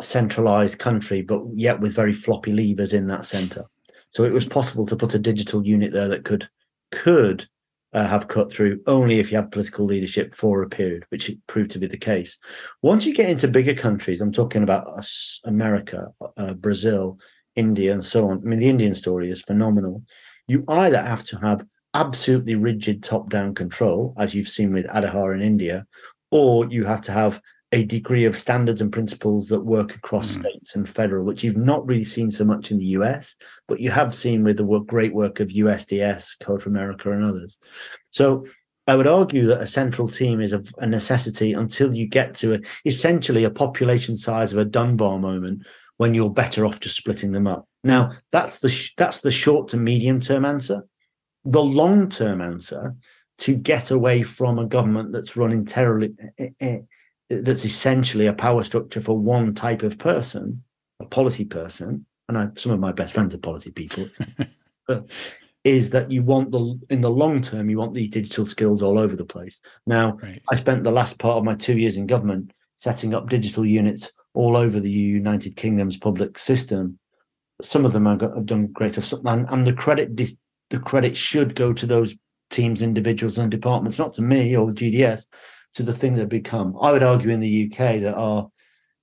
[0.01, 3.63] centralized country, but yet with very floppy levers in that center.
[4.10, 6.47] So it was possible to put a digital unit there that could
[6.91, 7.45] could
[7.93, 11.38] uh, have cut through only if you have political leadership for a period, which it
[11.47, 12.38] proved to be the case.
[12.81, 17.17] Once you get into bigger countries, I'm talking about us, America, uh, Brazil,
[17.55, 18.39] India, and so on.
[18.39, 20.03] I mean, the Indian story is phenomenal.
[20.47, 25.34] You either have to have absolutely rigid top down control, as you've seen with Aadhaar
[25.34, 25.86] in India,
[26.31, 27.41] or you have to have
[27.75, 30.39] a degree of standards and principles that work across mm.
[30.39, 33.35] states and federal, which you've not really seen so much in the US,
[33.67, 37.23] but you have seen with the work, great work of USDS, Code for America, and
[37.23, 37.59] others.
[38.11, 38.45] So
[38.88, 42.53] I would argue that a central team is a, a necessity until you get to
[42.53, 47.33] a, essentially a population size of a Dunbar moment when you're better off just splitting
[47.33, 47.67] them up.
[47.83, 50.88] Now that's the sh- that's the short to medium term answer.
[51.43, 52.95] The long term answer
[53.39, 56.79] to get away from a government that's running terribly eh, eh,
[57.29, 60.63] that's essentially a power structure for one type of person,
[60.99, 64.07] a policy person, and I, some of my best friends are policy people,
[65.63, 68.99] is that you want the in the long term you want these digital skills all
[68.99, 69.61] over the place.
[69.85, 70.41] Now, right.
[70.51, 74.11] I spent the last part of my two years in government setting up digital units
[74.33, 76.99] all over the United Kingdom's public system.
[77.61, 80.15] Some of them have done great stuff, and, and the credit
[80.69, 82.15] the credit should go to those
[82.49, 85.25] teams, individuals, and departments, not to me or the GDS,
[85.75, 86.75] to the thing they've become.
[86.81, 88.49] I would argue in the UK that our,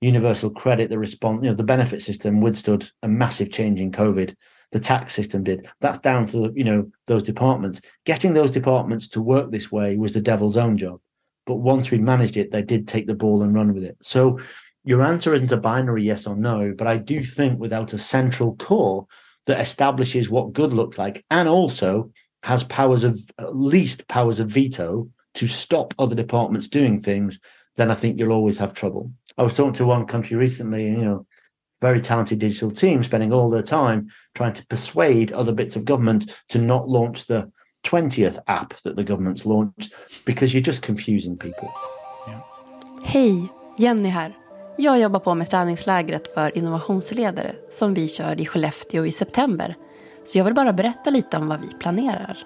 [0.03, 4.35] universal credit, the response, you know, the benefit system withstood a massive change in COVID.
[4.73, 5.69] The tax system did.
[5.79, 7.79] That's down to the, you know those departments.
[8.05, 10.99] Getting those departments to work this way was the devil's own job.
[11.45, 13.97] But once we managed it, they did take the ball and run with it.
[14.01, 14.39] So
[14.83, 18.55] your answer isn't a binary yes or no, but I do think without a central
[18.55, 19.07] core
[19.45, 22.11] that establishes what good looks like and also
[22.43, 27.39] has powers of at least powers of veto to stop other departments doing things,
[27.75, 29.11] then I think you'll always have trouble.
[29.37, 31.25] I was talking to one country recently, you know,
[31.81, 36.31] very talented digital team spending all their time trying to persuade other bits of government
[36.49, 37.51] to not launch the
[37.83, 39.93] 20th app that the government's launched
[40.25, 41.69] because you're just confusing people.
[42.27, 42.39] Yeah.
[43.03, 44.37] Hej, Jenny här.
[44.77, 49.75] Jag jobbar på med träningslägret för innovationsledare som vi kör i Skellefteå i september.
[50.25, 52.37] Så jag vill bara berätta lite om vad vi planerar.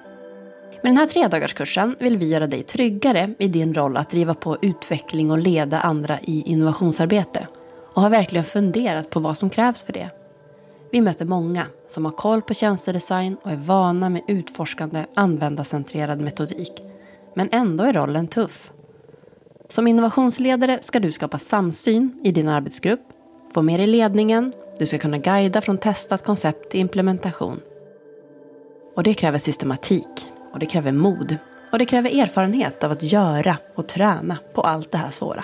[0.88, 4.58] Med den här tredagarskursen vill vi göra dig tryggare i din roll att driva på
[4.62, 7.48] utveckling och leda andra i innovationsarbete
[7.94, 10.10] och har verkligen funderat på vad som krävs för det.
[10.92, 16.72] Vi möter många som har koll på tjänstedesign och är vana med utforskande användarcentrerad metodik.
[17.34, 18.72] Men ändå är rollen tuff.
[19.70, 23.04] Som innovationsledare ska du skapa samsyn i din arbetsgrupp,
[23.54, 27.60] få med dig ledningen, du ska kunna guida från testat koncept till implementation.
[28.96, 31.38] Och det kräver systematik och det kräver mod
[31.72, 35.44] och det kräver erfarenhet av att göra och träna på allt det här svåra.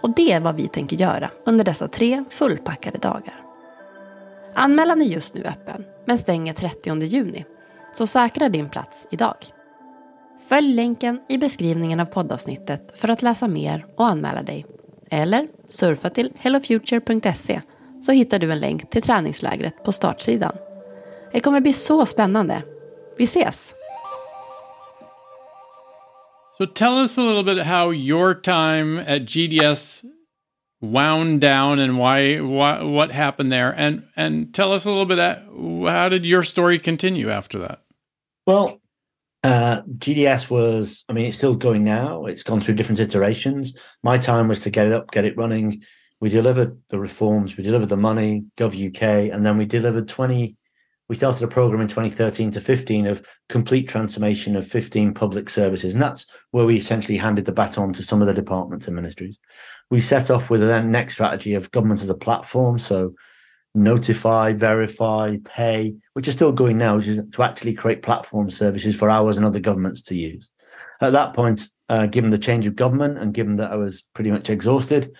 [0.00, 3.40] Och det är vad vi tänker göra under dessa tre fullpackade dagar.
[4.54, 7.44] Anmälan är just nu öppen, men stänger 30 juni.
[7.94, 9.36] Så säkra din plats idag.
[10.48, 14.66] Följ länken i beskrivningen av poddavsnittet för att läsa mer och anmäla dig.
[15.10, 17.60] Eller surfa till hellofuture.se
[18.02, 20.52] så hittar du en länk till träningslägret på startsidan.
[21.32, 22.62] Det kommer bli så spännande.
[23.18, 23.74] Vi ses!
[26.62, 30.04] So tell us a little bit how your time at GDS
[30.80, 35.16] wound down and why, why what happened there, and and tell us a little bit
[35.16, 35.42] that
[35.92, 37.82] how did your story continue after that?
[38.46, 38.80] Well,
[39.42, 42.26] uh, GDS was, I mean, it's still going now.
[42.26, 43.76] It's gone through different iterations.
[44.04, 45.82] My time was to get it up, get it running.
[46.20, 50.56] We delivered the reforms, we delivered the money, Gov UK, and then we delivered 20
[51.12, 55.92] we started a program in 2013 to 15 of complete transformation of 15 public services.
[55.92, 59.38] And that's where we essentially handed the baton to some of the departments and ministries.
[59.90, 62.78] We set off with a then next strategy of government as a platform.
[62.78, 63.14] So
[63.74, 68.96] notify, verify, pay, which is still going now, which is to actually create platform services
[68.96, 70.50] for ours and other governments to use.
[71.02, 74.30] At that point, uh, given the change of government and given that I was pretty
[74.30, 75.14] much exhausted,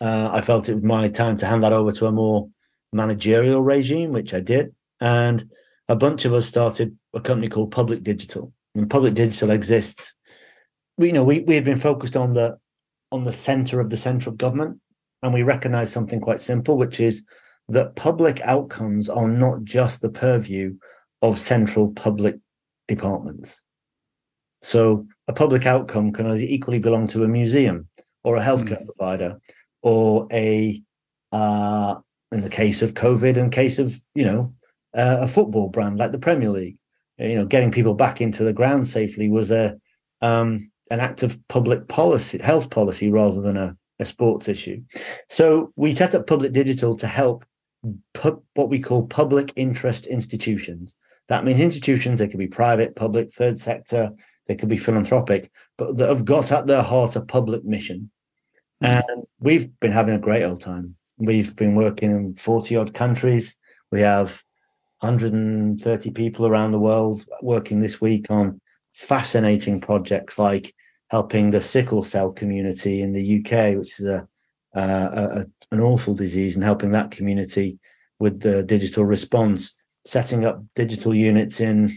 [0.00, 2.48] uh, I felt it was my time to hand that over to a more
[2.92, 5.50] managerial regime, which I did and
[5.88, 8.52] a bunch of us started a company called Public Digital.
[8.76, 10.14] And Public Digital exists.
[10.96, 12.56] We you know we we had been focused on the
[13.10, 14.78] on the center of the central government,
[15.22, 17.24] and we recognized something quite simple, which is
[17.68, 20.76] that public outcomes are not just the purview
[21.20, 22.38] of central public
[22.86, 23.62] departments.
[24.62, 27.88] So a public outcome can equally belong to a museum
[28.22, 28.86] or a healthcare mm.
[28.86, 29.40] provider
[29.82, 30.80] or a
[31.32, 31.98] uh,
[32.30, 34.54] in the case of COVID, in the case of you know
[34.94, 36.78] uh, a football brand like the Premier League.
[37.18, 39.76] You know, getting people back into the ground safely was a
[40.20, 44.82] um, an act of public policy, health policy, rather than a, a sports issue.
[45.28, 47.44] So we set up Public Digital to help
[48.14, 50.96] pu- what we call public interest institutions.
[51.28, 54.10] That means institutions they could be private, public, third sector,
[54.46, 58.10] they could be philanthropic, but that have got at their heart a public mission.
[58.82, 59.10] Mm-hmm.
[59.10, 60.96] And we've been having a great old time.
[61.18, 63.56] We've been working in 40 odd countries.
[63.90, 64.42] We have
[65.02, 68.60] 130 people around the world working this week on
[68.94, 70.74] fascinating projects like
[71.10, 74.28] helping the sickle cell community in the UK, which is a,
[74.74, 77.78] a, an awful disease, and helping that community
[78.20, 79.74] with the digital response,
[80.06, 81.92] setting up digital units in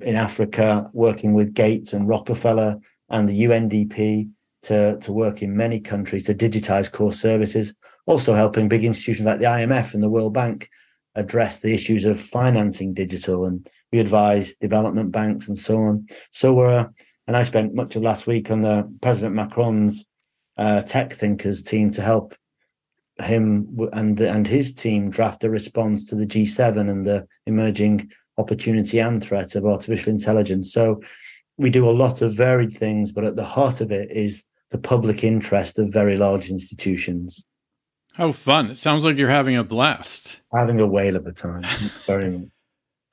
[0.00, 2.78] in Africa, working with Gates and Rockefeller
[3.10, 4.30] and the UNDP
[4.62, 7.74] to, to work in many countries to digitize core services,
[8.06, 10.70] also helping big institutions like the IMF and the World Bank
[11.14, 16.06] address the issues of financing digital and we advise development banks and so on.
[16.30, 16.88] So we're, uh,
[17.26, 20.04] and I spent much of last week on the President Macron's
[20.56, 22.34] uh, tech thinkers team to help
[23.20, 28.98] him and and his team draft a response to the G7 and the emerging opportunity
[28.98, 30.72] and threat of artificial intelligence.
[30.72, 31.00] So
[31.58, 34.78] we do a lot of varied things, but at the heart of it is the
[34.78, 37.44] public interest of very large institutions.
[38.14, 38.70] How fun.
[38.70, 40.40] It sounds like you're having a blast.
[40.54, 41.62] Having a whale of a time.
[42.06, 42.50] Very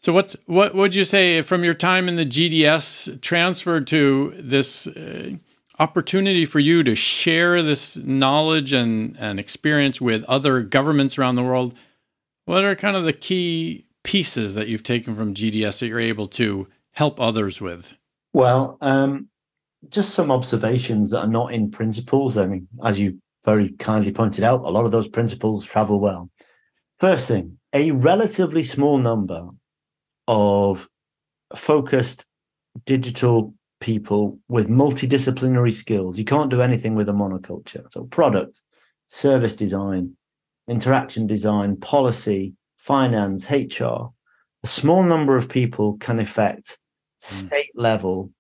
[0.02, 4.88] So what's what would you say from your time in the GDS transferred to this
[4.88, 5.32] uh,
[5.80, 11.44] opportunity for you to share this knowledge and, and experience with other governments around the
[11.44, 11.74] world.
[12.46, 16.28] What are kind of the key pieces that you've taken from GDS that you're able
[16.30, 17.94] to help others with?
[18.34, 19.30] Well, um,
[19.90, 22.38] just some observations that are not in principles.
[22.38, 26.30] I mean, as you very kindly pointed out, a lot of those principles travel well.
[27.00, 29.50] First thing, a relatively small number
[30.28, 30.88] of
[31.56, 32.26] focused
[32.86, 36.18] digital people with multidisciplinary skills.
[36.18, 37.92] You can't do anything with a monoculture.
[37.92, 38.62] So, product,
[39.08, 40.16] service design,
[40.68, 44.10] interaction design, policy, finance, HR.
[44.64, 46.78] A small number of people can affect
[47.22, 47.36] hmm.
[47.48, 48.32] state level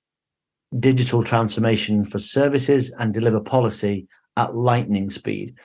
[0.77, 4.07] digital transformation for services and deliver policy
[4.37, 5.55] at lightning speed.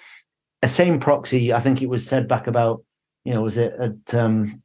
[0.62, 2.82] A same proxy, I think it was said back about,
[3.24, 4.62] you know, was it at um,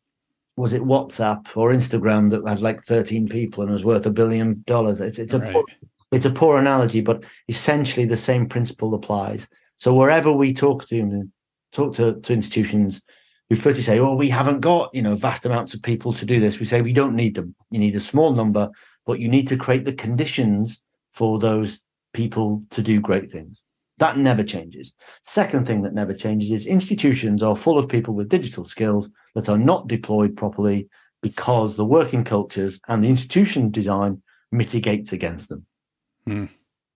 [0.55, 4.61] was it WhatsApp or Instagram that had like 13 people and was worth a billion
[4.67, 4.99] dollars?
[4.99, 5.53] It's, it's a right.
[5.53, 5.63] poor,
[6.11, 9.47] it's a poor analogy, but essentially the same principle applies.
[9.77, 11.29] So wherever we talk to
[11.71, 13.01] talk to, to institutions
[13.49, 16.39] who firstly say, "Oh, we haven't got you know vast amounts of people to do
[16.39, 17.55] this," we say we don't need them.
[17.71, 18.69] You need a small number,
[19.05, 20.81] but you need to create the conditions
[21.13, 21.81] for those
[22.13, 23.63] people to do great things.
[23.99, 24.93] That never changes.
[25.23, 29.49] Second thing that never changes is institutions are full of people with digital skills that
[29.49, 30.89] are not deployed properly
[31.21, 34.21] because the working cultures and the institution design
[34.51, 35.65] mitigates against them.
[36.25, 36.45] Hmm.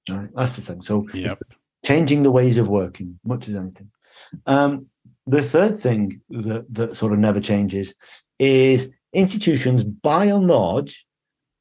[0.09, 0.81] Right, that's the thing.
[0.81, 1.39] So yep.
[1.85, 3.91] changing the ways of working, much as anything.
[4.45, 4.87] Um,
[5.25, 7.95] the third thing that, that sort of never changes
[8.39, 11.05] is institutions, by and large,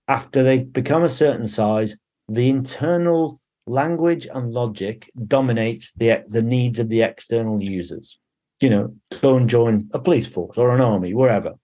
[0.08, 1.96] after they become a certain size,
[2.28, 8.18] the internal language and logic dominates the the needs of the external users.
[8.60, 11.54] You know, go and join a police force or an army, wherever.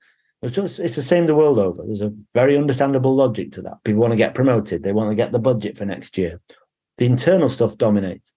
[0.42, 1.82] It's just it's the same the world over.
[1.84, 3.82] There's a very understandable logic to that.
[3.84, 4.82] People want to get promoted.
[4.82, 6.40] They want to get the budget for next year.
[6.98, 8.34] The internal stuff dominates.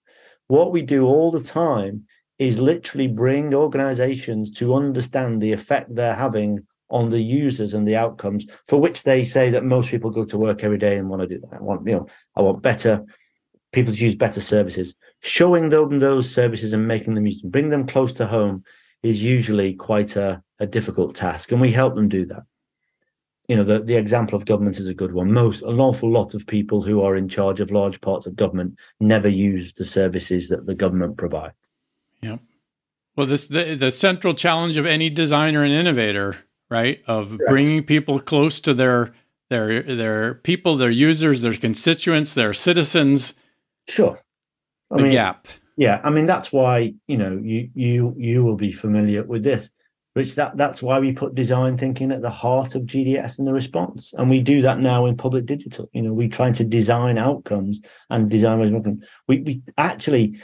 [0.47, 2.05] What we do all the time
[2.39, 7.95] is literally bring organizations to understand the effect they're having on the users and the
[7.95, 11.22] outcomes for which they say that most people go to work every day and want
[11.22, 11.53] to do that.
[11.53, 13.05] I want, you know, I want better
[13.72, 14.95] people to use better services.
[15.22, 18.63] Showing them those services and making them use them, bring them close to home
[19.03, 21.51] is usually quite a, a difficult task.
[21.51, 22.43] And we help them do that.
[23.47, 25.34] You know, the, the example of government is a good one.
[25.34, 28.78] Most, an awful lot of people who are in charge of large parts of government
[28.99, 31.76] never use the services that the government provides.
[32.22, 32.39] Yep.
[33.15, 36.38] Well, this the, the central challenge of any designer and innovator,
[36.69, 37.01] right?
[37.07, 37.49] Of Correct.
[37.49, 39.13] bringing people close to their
[39.49, 43.34] their their people, their users, their constituents, their citizens,
[43.90, 44.20] Sure.
[44.92, 45.48] I the mean, gap.
[45.78, 49.72] Yeah, I mean that's why you know you you you will be familiar with this,
[50.16, 50.36] Rich.
[50.36, 54.14] That that's why we put design thinking at the heart of GDS and the response,
[54.18, 55.90] and we do that now in public digital.
[55.94, 60.40] You know, we're trying to design outcomes and design We we actually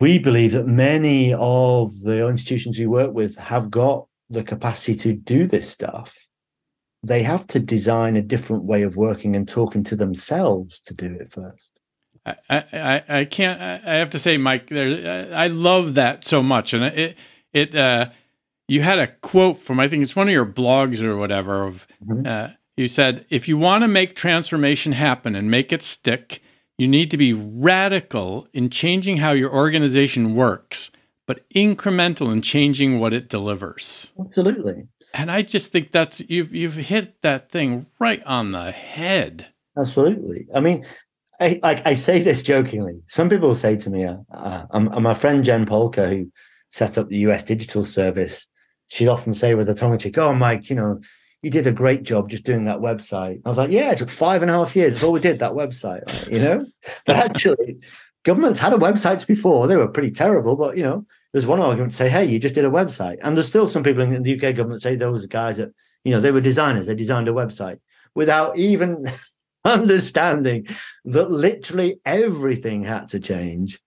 [0.00, 5.12] we believe that many of the institutions we work with have got the capacity to
[5.12, 6.16] do this stuff.
[7.02, 11.14] They have to design a different way of working and talking to themselves to do
[11.20, 11.73] it first.
[12.26, 13.60] I, I, I can't.
[13.60, 17.18] I have to say, Mike, there, I love that so much, and it
[17.52, 18.10] it uh,
[18.66, 21.64] you had a quote from I think it's one of your blogs or whatever.
[21.64, 22.26] Of mm-hmm.
[22.26, 26.42] uh, you said, if you want to make transformation happen and make it stick,
[26.78, 30.90] you need to be radical in changing how your organization works,
[31.26, 34.12] but incremental in changing what it delivers.
[34.18, 34.88] Absolutely.
[35.12, 39.46] And I just think that's you've you've hit that thing right on the head.
[39.76, 40.46] Absolutely.
[40.54, 40.84] I mean,
[41.40, 43.00] I, like I say this jokingly.
[43.08, 46.32] Some people say to me, uh, uh, and my friend Jen Pahlka, who
[46.70, 48.46] set up the US Digital Service,
[48.88, 51.00] she'd often say with a tongue in cheek, "Oh, Mike, you know,
[51.42, 54.10] you did a great job just doing that website." I was like, "Yeah, it took
[54.10, 54.94] five and a half years.
[54.94, 55.40] That's all we did.
[55.40, 56.32] That website, right?
[56.32, 56.66] you know."
[57.06, 57.78] But actually,
[58.24, 59.66] governments had a websites before.
[59.66, 62.54] They were pretty terrible, but you know, there's one argument to say, "Hey, you just
[62.54, 65.56] did a website," and there's still some people in the UK government say those guys
[65.56, 65.72] that
[66.04, 66.86] you know they were designers.
[66.86, 67.80] They designed a website
[68.14, 69.10] without even
[69.74, 70.66] understanding
[71.04, 73.80] that literally everything had to change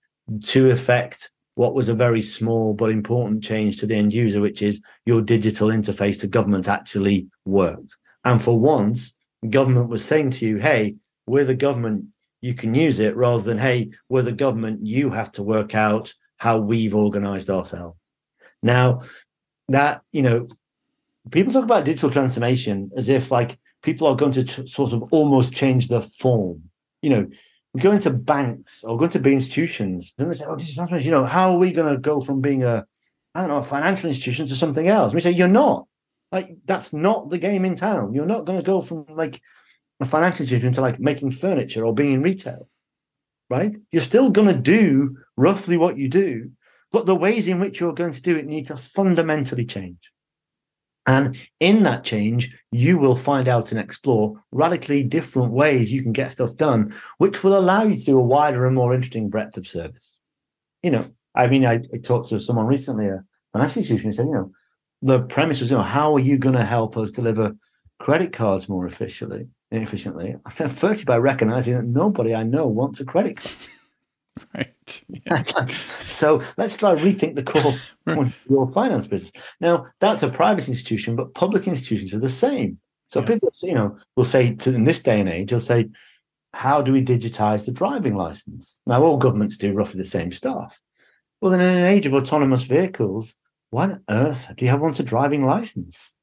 [0.44, 4.62] to affect what was a very small but important change to the end user, which
[4.62, 7.96] is your digital interface to government actually worked.
[8.24, 9.14] And for once,
[9.50, 12.06] government was saying to you, hey, we're the government,
[12.42, 16.14] you can use it, rather than, hey, we're the government, you have to work out
[16.38, 17.98] how we've organized ourselves.
[18.62, 19.02] Now,
[19.70, 20.48] that, you know,
[21.32, 25.54] people talk about digital transformation as if like people are going to sort of almost
[25.54, 26.64] change the form.
[27.02, 27.28] You know,
[27.74, 30.78] we go into banks or go into big institutions, and they say, "Oh, this is
[30.78, 32.86] not, you know, how are we going to go from being a,
[33.36, 35.88] I don't know, a financial institution to something else?" We say, "You're not.
[36.32, 38.14] Like that's not the game in town.
[38.14, 39.42] You're not going to go from like
[40.00, 42.68] a financial institution to like making furniture or being in retail.
[43.50, 43.76] right?
[43.92, 46.52] You're still going to do roughly what you do,
[46.92, 50.12] but the ways in which you're going to do it need to fundamentally change.
[51.08, 56.12] And in that change, you will find out and explore radically different ways you can
[56.12, 59.56] get stuff done, which will allow you to do a wider and more interesting breadth
[59.56, 60.18] of service.
[60.84, 64.34] You know, I mean, I, I talked to someone recently, a financial institution, said, you
[64.34, 64.52] know,
[65.02, 67.56] the premise was, you know, how are you going to help us deliver
[68.00, 69.48] credit cards more efficiently?
[69.70, 73.56] Efficiently, I said, firstly by recognizing that nobody I know wants a credit card.
[74.54, 75.04] Right.
[75.26, 75.44] Yeah.
[76.10, 77.74] so let's try rethink the core
[78.08, 79.32] point of your finance business.
[79.60, 82.80] Now that's a private institution, but public institutions are the same.
[83.10, 83.26] So Yeah.
[83.28, 85.90] people, you know, will say to, in this day and age, they'll say,
[86.54, 90.80] "How do we digitize the driving license?" Now all governments do roughly the same stuff.
[91.42, 93.36] Well, then in an age of autonomous vehicles,
[93.70, 96.14] why on earth do you have one to driving license?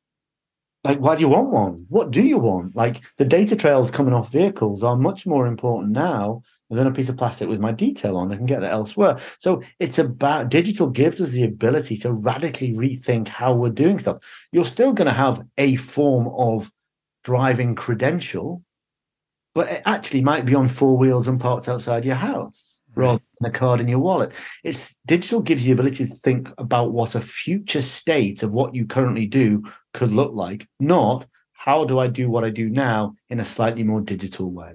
[0.82, 1.86] Like, why do you want one?
[1.88, 2.76] What do you want?
[2.76, 7.08] Like, the data trails coming off vehicles are much more important now than a piece
[7.08, 8.32] of plastic with my detail on.
[8.32, 9.18] I can get that elsewhere.
[9.38, 14.18] So it's about digital gives us the ability to radically rethink how we're doing stuff.
[14.50, 16.70] You're still going to have a form of
[17.22, 18.62] driving credential,
[19.54, 23.00] but it actually might be on four wheels and parked outside your house mm-hmm.
[23.00, 24.32] rather than a card in your wallet.
[24.62, 28.74] It's digital gives you the ability to think about what a future state of what
[28.74, 33.14] you currently do could look like, not how do I do what I do now
[33.30, 34.74] in a slightly more digital way.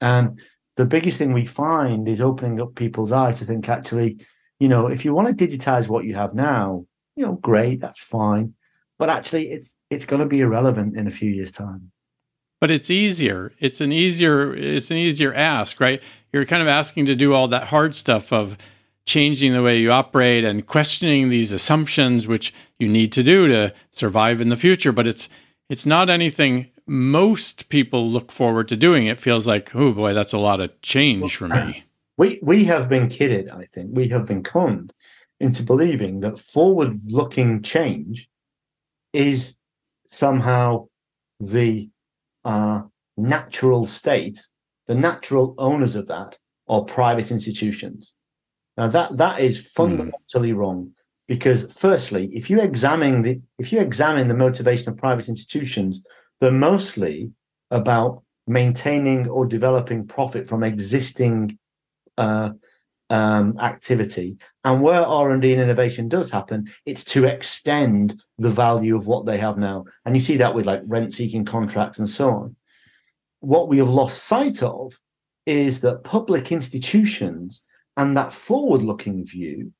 [0.00, 0.40] And
[0.76, 4.18] the biggest thing we find is opening up people's eyes to think actually,
[4.60, 8.00] you know, if you want to digitize what you have now, you know, great, that's
[8.00, 8.54] fine.
[8.98, 11.92] But actually it's it's going to be irrelevant in a few years' time.
[12.60, 13.52] but it's easier.
[13.58, 16.00] It's an easier it's an easier ask, right?
[16.32, 18.56] You're kind of asking to do all that hard stuff of
[19.04, 23.74] changing the way you operate and questioning these assumptions which you need to do to
[23.90, 25.28] survive in the future, but it's
[25.68, 29.06] it's not anything most people look forward to doing.
[29.06, 31.84] It feels like, oh boy, that's a lot of change for me.
[32.16, 34.92] we we have been kidded i think we have been conned
[35.40, 38.28] into believing that forward looking change
[39.12, 39.56] is
[40.08, 40.86] somehow
[41.40, 41.88] the
[42.44, 42.82] uh,
[43.16, 44.46] natural state
[44.86, 46.38] the natural owners of that
[46.68, 48.14] are private institutions
[48.76, 50.92] now that that is fundamentally wrong
[51.28, 56.04] because firstly if you examine the if you examine the motivation of private institutions
[56.42, 57.30] they're mostly
[57.70, 61.56] about maintaining or developing profit from existing
[62.18, 62.50] uh,
[63.10, 64.38] um, activity.
[64.64, 69.38] And where R&D and innovation does happen, it's to extend the value of what they
[69.38, 69.84] have now.
[70.04, 72.56] And you see that with like rent-seeking contracts and so on.
[73.38, 74.98] What we have lost sight of
[75.46, 77.62] is that public institutions
[77.96, 79.72] and that forward-looking view,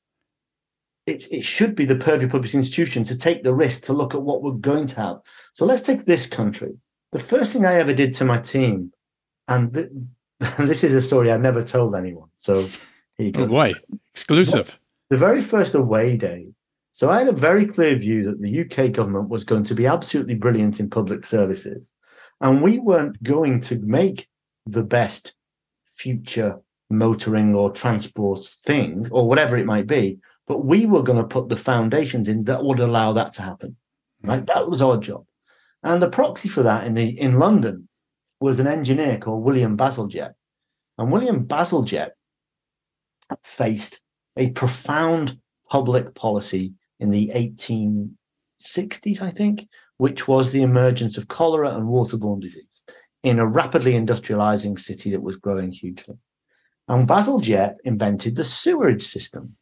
[1.05, 4.13] it, it should be the purview of public institutions to take the risk to look
[4.13, 5.17] at what we're going to have.
[5.53, 6.73] So let's take this country.
[7.11, 8.91] The first thing I ever did to my team,
[9.47, 9.89] and th-
[10.59, 12.29] this is a story I've never told anyone.
[12.39, 12.63] So
[13.17, 13.43] here you go.
[13.43, 13.73] Oh boy,
[14.13, 14.79] exclusive.
[15.09, 16.53] The very first away day.
[16.93, 19.87] So I had a very clear view that the UK government was going to be
[19.87, 21.91] absolutely brilliant in public services.
[22.39, 24.27] And we weren't going to make
[24.65, 25.33] the best
[25.95, 31.27] future motoring or transport thing or whatever it might be, but we were going to
[31.27, 33.77] put the foundations in that would allow that to happen.
[34.23, 34.29] Mm.
[34.29, 34.45] Right?
[34.45, 35.25] That was our job.
[35.83, 37.89] And the proxy for that in the in London
[38.39, 40.33] was an engineer called William Bazalgette.
[40.97, 42.11] And William Bazalgette
[43.41, 43.99] faced
[44.37, 45.37] a profound
[45.69, 49.67] public policy in the 1860s, I think,
[49.97, 52.81] which was the emergence of cholera and waterborne disease
[53.23, 56.15] in a rapidly industrializing city that was growing hugely.
[56.87, 59.55] And Bazalgette invented the sewerage system.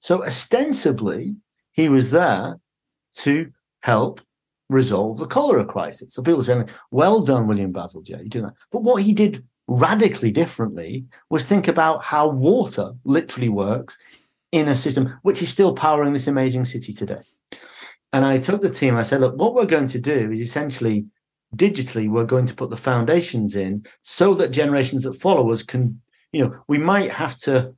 [0.00, 1.36] So ostensibly,
[1.72, 2.58] he was there
[3.16, 3.50] to
[3.82, 4.20] help
[4.68, 6.14] resolve the cholera crisis.
[6.14, 8.54] So people saying, well done, William Bazalgette, you do that.
[8.70, 13.96] But what he did radically differently was think about how water literally works
[14.52, 17.22] in a system which is still powering this amazing city today.
[18.12, 21.06] And I took the team, I said, look, what we're going to do is essentially
[21.54, 26.00] digitally, we're going to put the foundations in so that generations that follow us can,
[26.32, 27.74] you know, we might have to,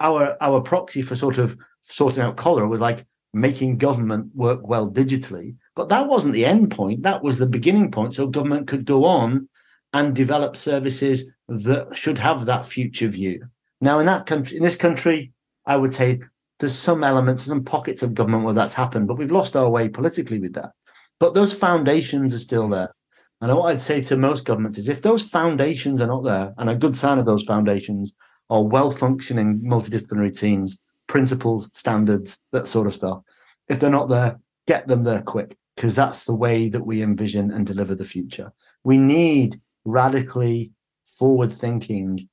[0.00, 4.90] our our proxy for sort of sorting out cholera was like making government work well
[4.90, 5.56] digitally.
[5.76, 7.02] But that wasn't the end point.
[7.02, 8.14] That was the beginning point.
[8.14, 9.48] So government could go on
[9.92, 13.46] and develop services that should have that future view.
[13.80, 15.32] Now, in that country, in this country,
[15.66, 16.20] I would say
[16.58, 19.88] there's some elements, some pockets of government where that's happened, but we've lost our way
[19.88, 20.72] politically with that.
[21.18, 22.94] But those foundations are still there.
[23.40, 26.68] And what I'd say to most governments is if those foundations are not there, and
[26.68, 28.12] a good sign of those foundations
[28.50, 33.22] are well functioning multidisciplinary teams, principles, standards, that sort of stuff,
[33.68, 37.50] if they're not there, get them there quick, because that's the way that we envision
[37.50, 38.52] and deliver the future.
[38.84, 40.72] We need radically
[41.18, 42.28] forward thinking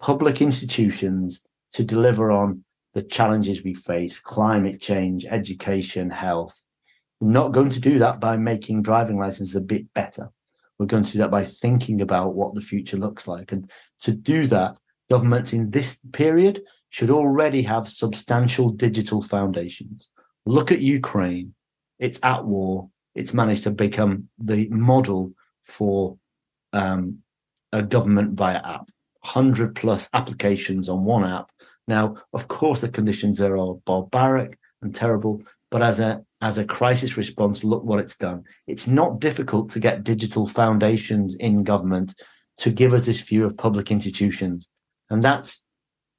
[0.00, 1.42] public institutions
[1.72, 6.60] to deliver on the challenges we face climate change, education, health.
[7.20, 10.30] We're not going to do that by making driving licenses a bit better.
[10.78, 13.52] We're going to do that by thinking about what the future looks like.
[13.52, 14.78] And to do that,
[15.08, 20.08] governments in this period should already have substantial digital foundations.
[20.44, 21.54] Look at Ukraine.
[21.98, 22.90] It's at war.
[23.14, 25.32] It's managed to become the model
[25.64, 26.18] for
[26.72, 27.18] um,
[27.72, 28.88] a government via app.
[29.22, 31.50] 100 plus applications on one app.
[31.88, 36.64] Now, of course, the conditions there are barbaric and terrible, but as a as a
[36.64, 38.44] crisis response, look what it's done.
[38.66, 42.14] It's not difficult to get digital foundations in government
[42.58, 44.68] to give us this view of public institutions,
[45.10, 45.62] and that's.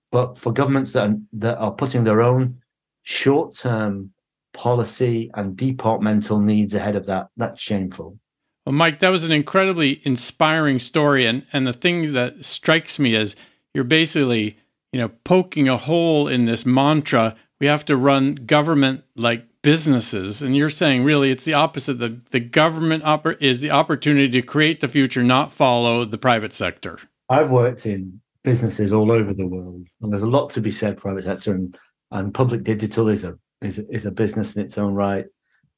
[0.09, 2.61] But for governments that are, that are putting their own
[3.03, 4.11] short term
[4.53, 8.17] policy and departmental needs ahead of that, that's shameful.
[8.65, 13.15] Well, Mike, that was an incredibly inspiring story, and and the thing that strikes me
[13.15, 13.35] is
[13.73, 14.57] you're basically
[14.91, 17.35] you know poking a hole in this mantra.
[17.61, 21.99] We have to run government like businesses, and you're saying really it's the opposite.
[21.99, 26.51] The the government oper- is the opportunity to create the future, not follow the private
[26.51, 26.99] sector.
[27.29, 30.95] I've worked in businesses all over the world, and there's a lot to be said
[30.95, 31.77] private sector and
[32.11, 35.25] and public digital is a is is a business in its own right.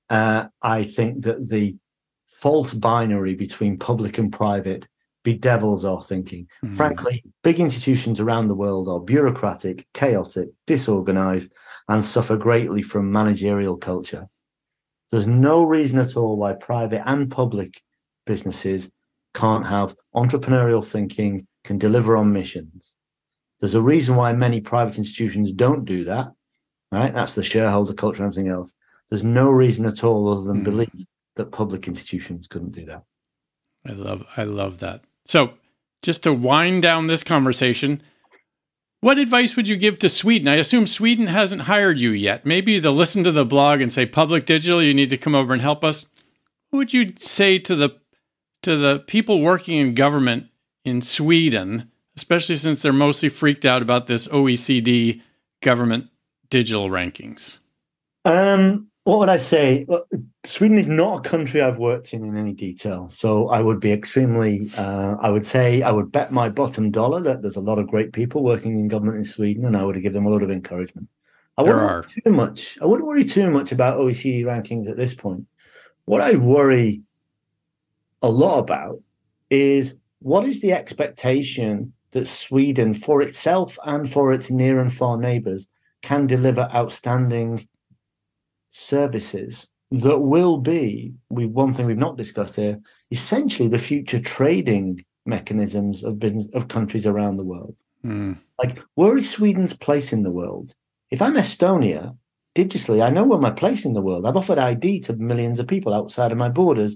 [0.08, 1.80] Uh, I think that the
[2.28, 4.88] false binary between public and private
[5.24, 6.48] bedevils our thinking.
[6.64, 6.76] Mm.
[6.76, 11.52] Frankly, big institutions around the world are bureaucratic, chaotic, disorganized,
[11.88, 14.28] and suffer greatly from managerial culture.
[15.12, 17.82] There's no reason at all why private and public
[18.28, 18.92] businesses
[19.34, 22.96] can't have entrepreneurial thinking, can deliver on missions.
[23.60, 26.32] There's a reason why many private institutions don't do that,
[26.92, 27.14] right?
[27.14, 28.74] That's the shareholder culture and everything else.
[29.10, 30.66] There's no reason at all other than mm.
[30.66, 31.06] belief
[31.36, 33.04] that public institutions couldn't do that.
[33.86, 35.02] I love I love that.
[35.26, 35.54] So,
[36.02, 38.04] just to wind down this conversation,
[39.02, 40.48] what advice would you give to Sweden?
[40.48, 42.46] I assume Sweden hasn't hired you yet.
[42.46, 45.54] Maybe they'll listen to the blog and say, "Public Digital, you need to come over
[45.54, 46.06] and help us."
[46.70, 47.98] What would you say to the
[48.62, 50.49] to the people working in government
[50.90, 55.22] in Sweden, especially since they're mostly freaked out about this OECD
[55.62, 56.08] government
[56.50, 57.60] digital rankings?
[58.26, 59.88] Um, what would I say?
[60.44, 63.92] Sweden is not a country I've worked in in any detail, so I would be
[63.92, 64.70] extremely.
[64.78, 67.88] Uh, I would say I would bet my bottom dollar that there's a lot of
[67.88, 70.52] great people working in government in Sweden, and I would give them a lot of
[70.52, 71.08] encouragement.
[71.58, 72.78] I wouldn't worry too much.
[72.82, 75.46] I wouldn't worry too much about OECD rankings at this point.
[76.06, 77.02] What I worry
[78.22, 79.02] a lot about
[79.50, 85.18] is what is the expectation that Sweden, for itself and for its near and far
[85.18, 85.68] neighbours,
[86.02, 87.68] can deliver outstanding
[88.72, 95.04] services that will be we one thing we've not discussed here essentially the future trading
[95.26, 97.78] mechanisms of business of countries around the world?
[98.06, 98.38] Mm.
[98.60, 100.74] like where is sweden's place in the world?
[101.10, 102.16] If i'm estonia
[102.56, 104.26] digitally i know where my place in the world.
[104.26, 106.96] I've offered id to millions of people outside of my borders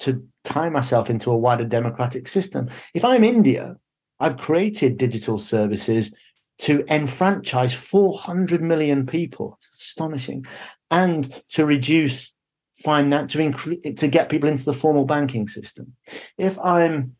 [0.00, 3.76] to tie myself into a wider democratic system if i'm india
[4.20, 6.14] i've created digital services
[6.58, 10.44] to enfranchise 400 million people astonishing
[10.90, 12.34] and to reduce
[12.76, 15.92] finance to increase to get people into the formal banking system.
[16.38, 17.16] If I'm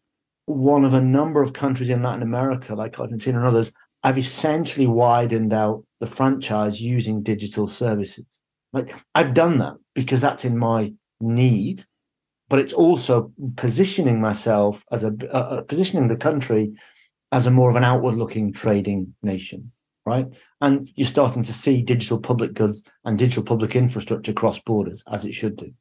[0.47, 3.73] one of a number of countries in Latin America, like Argentina and others,
[4.03, 8.27] I've essentially widened out the franchise using digital services.
[8.73, 11.85] Like I've done that because that's in my need,
[12.49, 16.73] but it's also positioning myself as a uh, positioning the country
[17.33, 19.73] as a more of an outward-looking trading nation
[20.07, 20.27] right?
[20.61, 25.25] And you're starting to see digital public goods and digital public infrastructure cross borders as
[25.25, 25.73] it should do.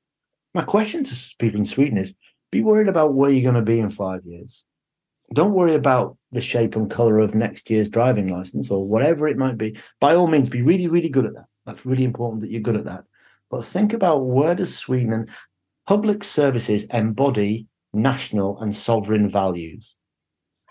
[0.54, 2.16] My question to people in Sweden is
[2.52, 4.64] be worried about where you're going to be in five years.
[5.34, 9.38] Don't worry about the shape and color of next year's driving license or whatever it
[9.38, 9.78] might be.
[10.00, 11.46] By all means, be really, really good at that.
[11.66, 13.06] That's really important that you're good at that.
[13.50, 15.28] But think about where does Sweden
[15.88, 19.96] public services embody national and sovereign values?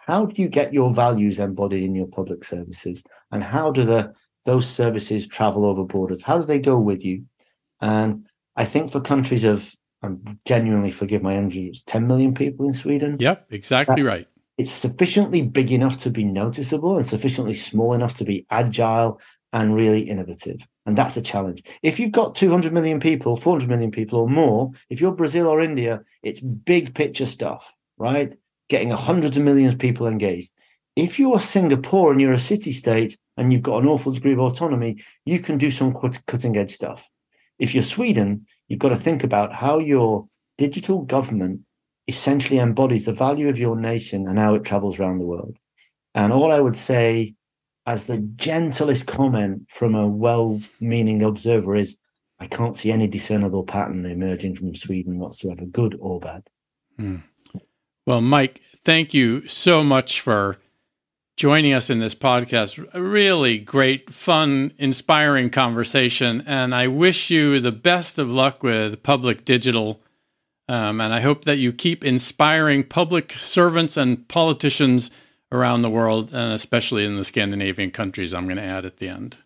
[0.06, 3.04] how do you get your values embodied in your public services?
[3.30, 4.12] And how do the
[4.44, 6.22] those services travel over borders?
[6.22, 7.24] How do they go with you?
[7.80, 12.66] And i think for countries of i'm genuinely forgive my energy it's 10 million people
[12.68, 13.16] in sweden.
[13.18, 14.28] Yep exactly uh, right.
[14.58, 19.20] it's sufficiently big enough to be noticeable and sufficiently small enough to be agile
[19.52, 23.90] and really innovative and that's the challenge if you've got 200 million people 400 million
[23.90, 28.34] people or more if you're brazil or india it's big picture stuff right
[28.72, 30.50] getting hundreds of millions of people engaged.
[30.96, 34.40] If you're Singapore and you're a city state and you've got an awful degree of
[34.40, 35.94] autonomy, you can do some
[36.26, 37.06] cutting edge stuff.
[37.58, 40.26] If you're Sweden, you've got to think about how your
[40.56, 41.60] digital government
[42.08, 45.58] essentially embodies the value of your nation and how it travels around the world.
[46.14, 47.34] And all I would say,
[47.86, 51.96] as the gentlest comment from a well meaning observer, is
[52.38, 56.48] I can't see any discernible pattern emerging from Sweden whatsoever, good or bad.
[56.98, 57.18] Hmm.
[58.06, 60.58] Well, Mike, thank you so much for
[61.36, 62.84] joining us in this podcast.
[62.92, 66.42] A really great, fun, inspiring conversation.
[66.46, 70.00] And I wish you the best of luck with public digital.
[70.68, 75.10] Um, and I hope that you keep inspiring public servants and politicians
[75.52, 79.08] around the world, and especially in the Scandinavian countries, I'm going to add at the
[79.08, 79.38] end.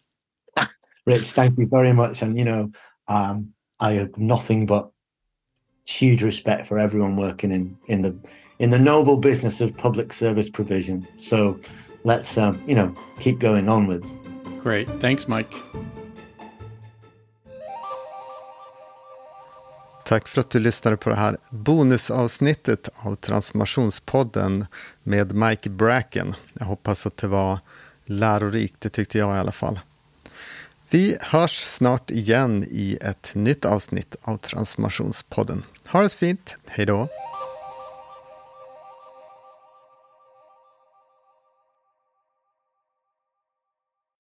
[1.07, 2.23] Rich, thank you very much.
[2.23, 2.71] And, you know,
[3.09, 4.91] um, I have nothing but
[5.85, 8.19] huge respect for everyone working in, in the
[8.59, 11.07] in the noble business of public service provision.
[11.19, 11.61] So
[12.05, 14.11] let's, um, you know, keep going onwards.
[14.61, 14.89] Great.
[15.01, 15.53] Thanks, Mike.
[20.07, 24.67] Tack för att du lyssnade på det här bonusavsnittet av Transformationspodden
[25.03, 26.35] med Mike Bracken.
[26.53, 27.59] Jag hoppas att det var
[28.05, 29.81] lärorikt, det tyckte jag i alla fall.
[30.91, 35.65] Vi hörs snart igen i ett nytt avsnitt av Transformationspodden.
[35.87, 37.09] Ha det så fint, hej då!